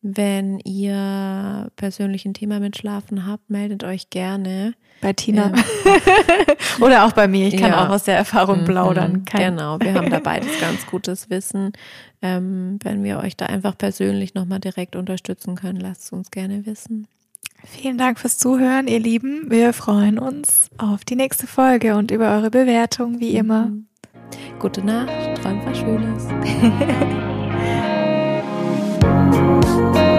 Wenn 0.00 0.60
ihr 0.60 1.70
persönlich 1.76 2.24
ein 2.24 2.32
Thema 2.32 2.60
mit 2.60 2.78
Schlafen 2.78 3.26
habt, 3.26 3.50
meldet 3.50 3.84
euch 3.84 4.08
gerne. 4.10 4.74
Bei 5.00 5.12
Tina. 5.12 5.52
Ähm, 5.52 5.54
Oder 6.80 7.04
auch 7.04 7.12
bei 7.12 7.28
mir. 7.28 7.48
Ich 7.48 7.56
kann 7.56 7.72
ja. 7.72 7.84
auch 7.84 7.90
aus 7.90 8.04
der 8.04 8.16
Erfahrung 8.16 8.62
mhm, 8.62 8.64
plaudern. 8.64 9.24
Kein 9.24 9.56
genau, 9.56 9.78
wir 9.80 9.94
haben 9.94 10.10
da 10.10 10.18
beides 10.24 10.58
ganz 10.60 10.86
gutes 10.86 11.30
Wissen. 11.30 11.72
Ähm, 12.22 12.78
wenn 12.82 13.04
wir 13.04 13.18
euch 13.18 13.36
da 13.36 13.46
einfach 13.46 13.76
persönlich 13.76 14.34
nochmal 14.34 14.60
direkt 14.60 14.96
unterstützen 14.96 15.54
können, 15.54 15.80
lasst 15.80 16.04
es 16.04 16.12
uns 16.12 16.30
gerne 16.30 16.66
wissen. 16.66 17.06
Vielen 17.64 17.98
Dank 17.98 18.18
fürs 18.18 18.38
Zuhören, 18.38 18.86
ihr 18.86 19.00
Lieben. 19.00 19.50
Wir 19.50 19.72
freuen 19.72 20.18
uns 20.18 20.70
auf 20.78 21.04
die 21.04 21.16
nächste 21.16 21.46
Folge 21.46 21.96
und 21.96 22.10
über 22.10 22.30
eure 22.30 22.50
Bewertung, 22.50 23.20
wie 23.20 23.34
immer. 23.34 23.66
Mhm. 23.66 23.87
Gute 24.58 24.84
Nacht, 24.84 25.10
träumt 25.42 25.64
was 25.66 25.78
Schönes. 25.78 26.26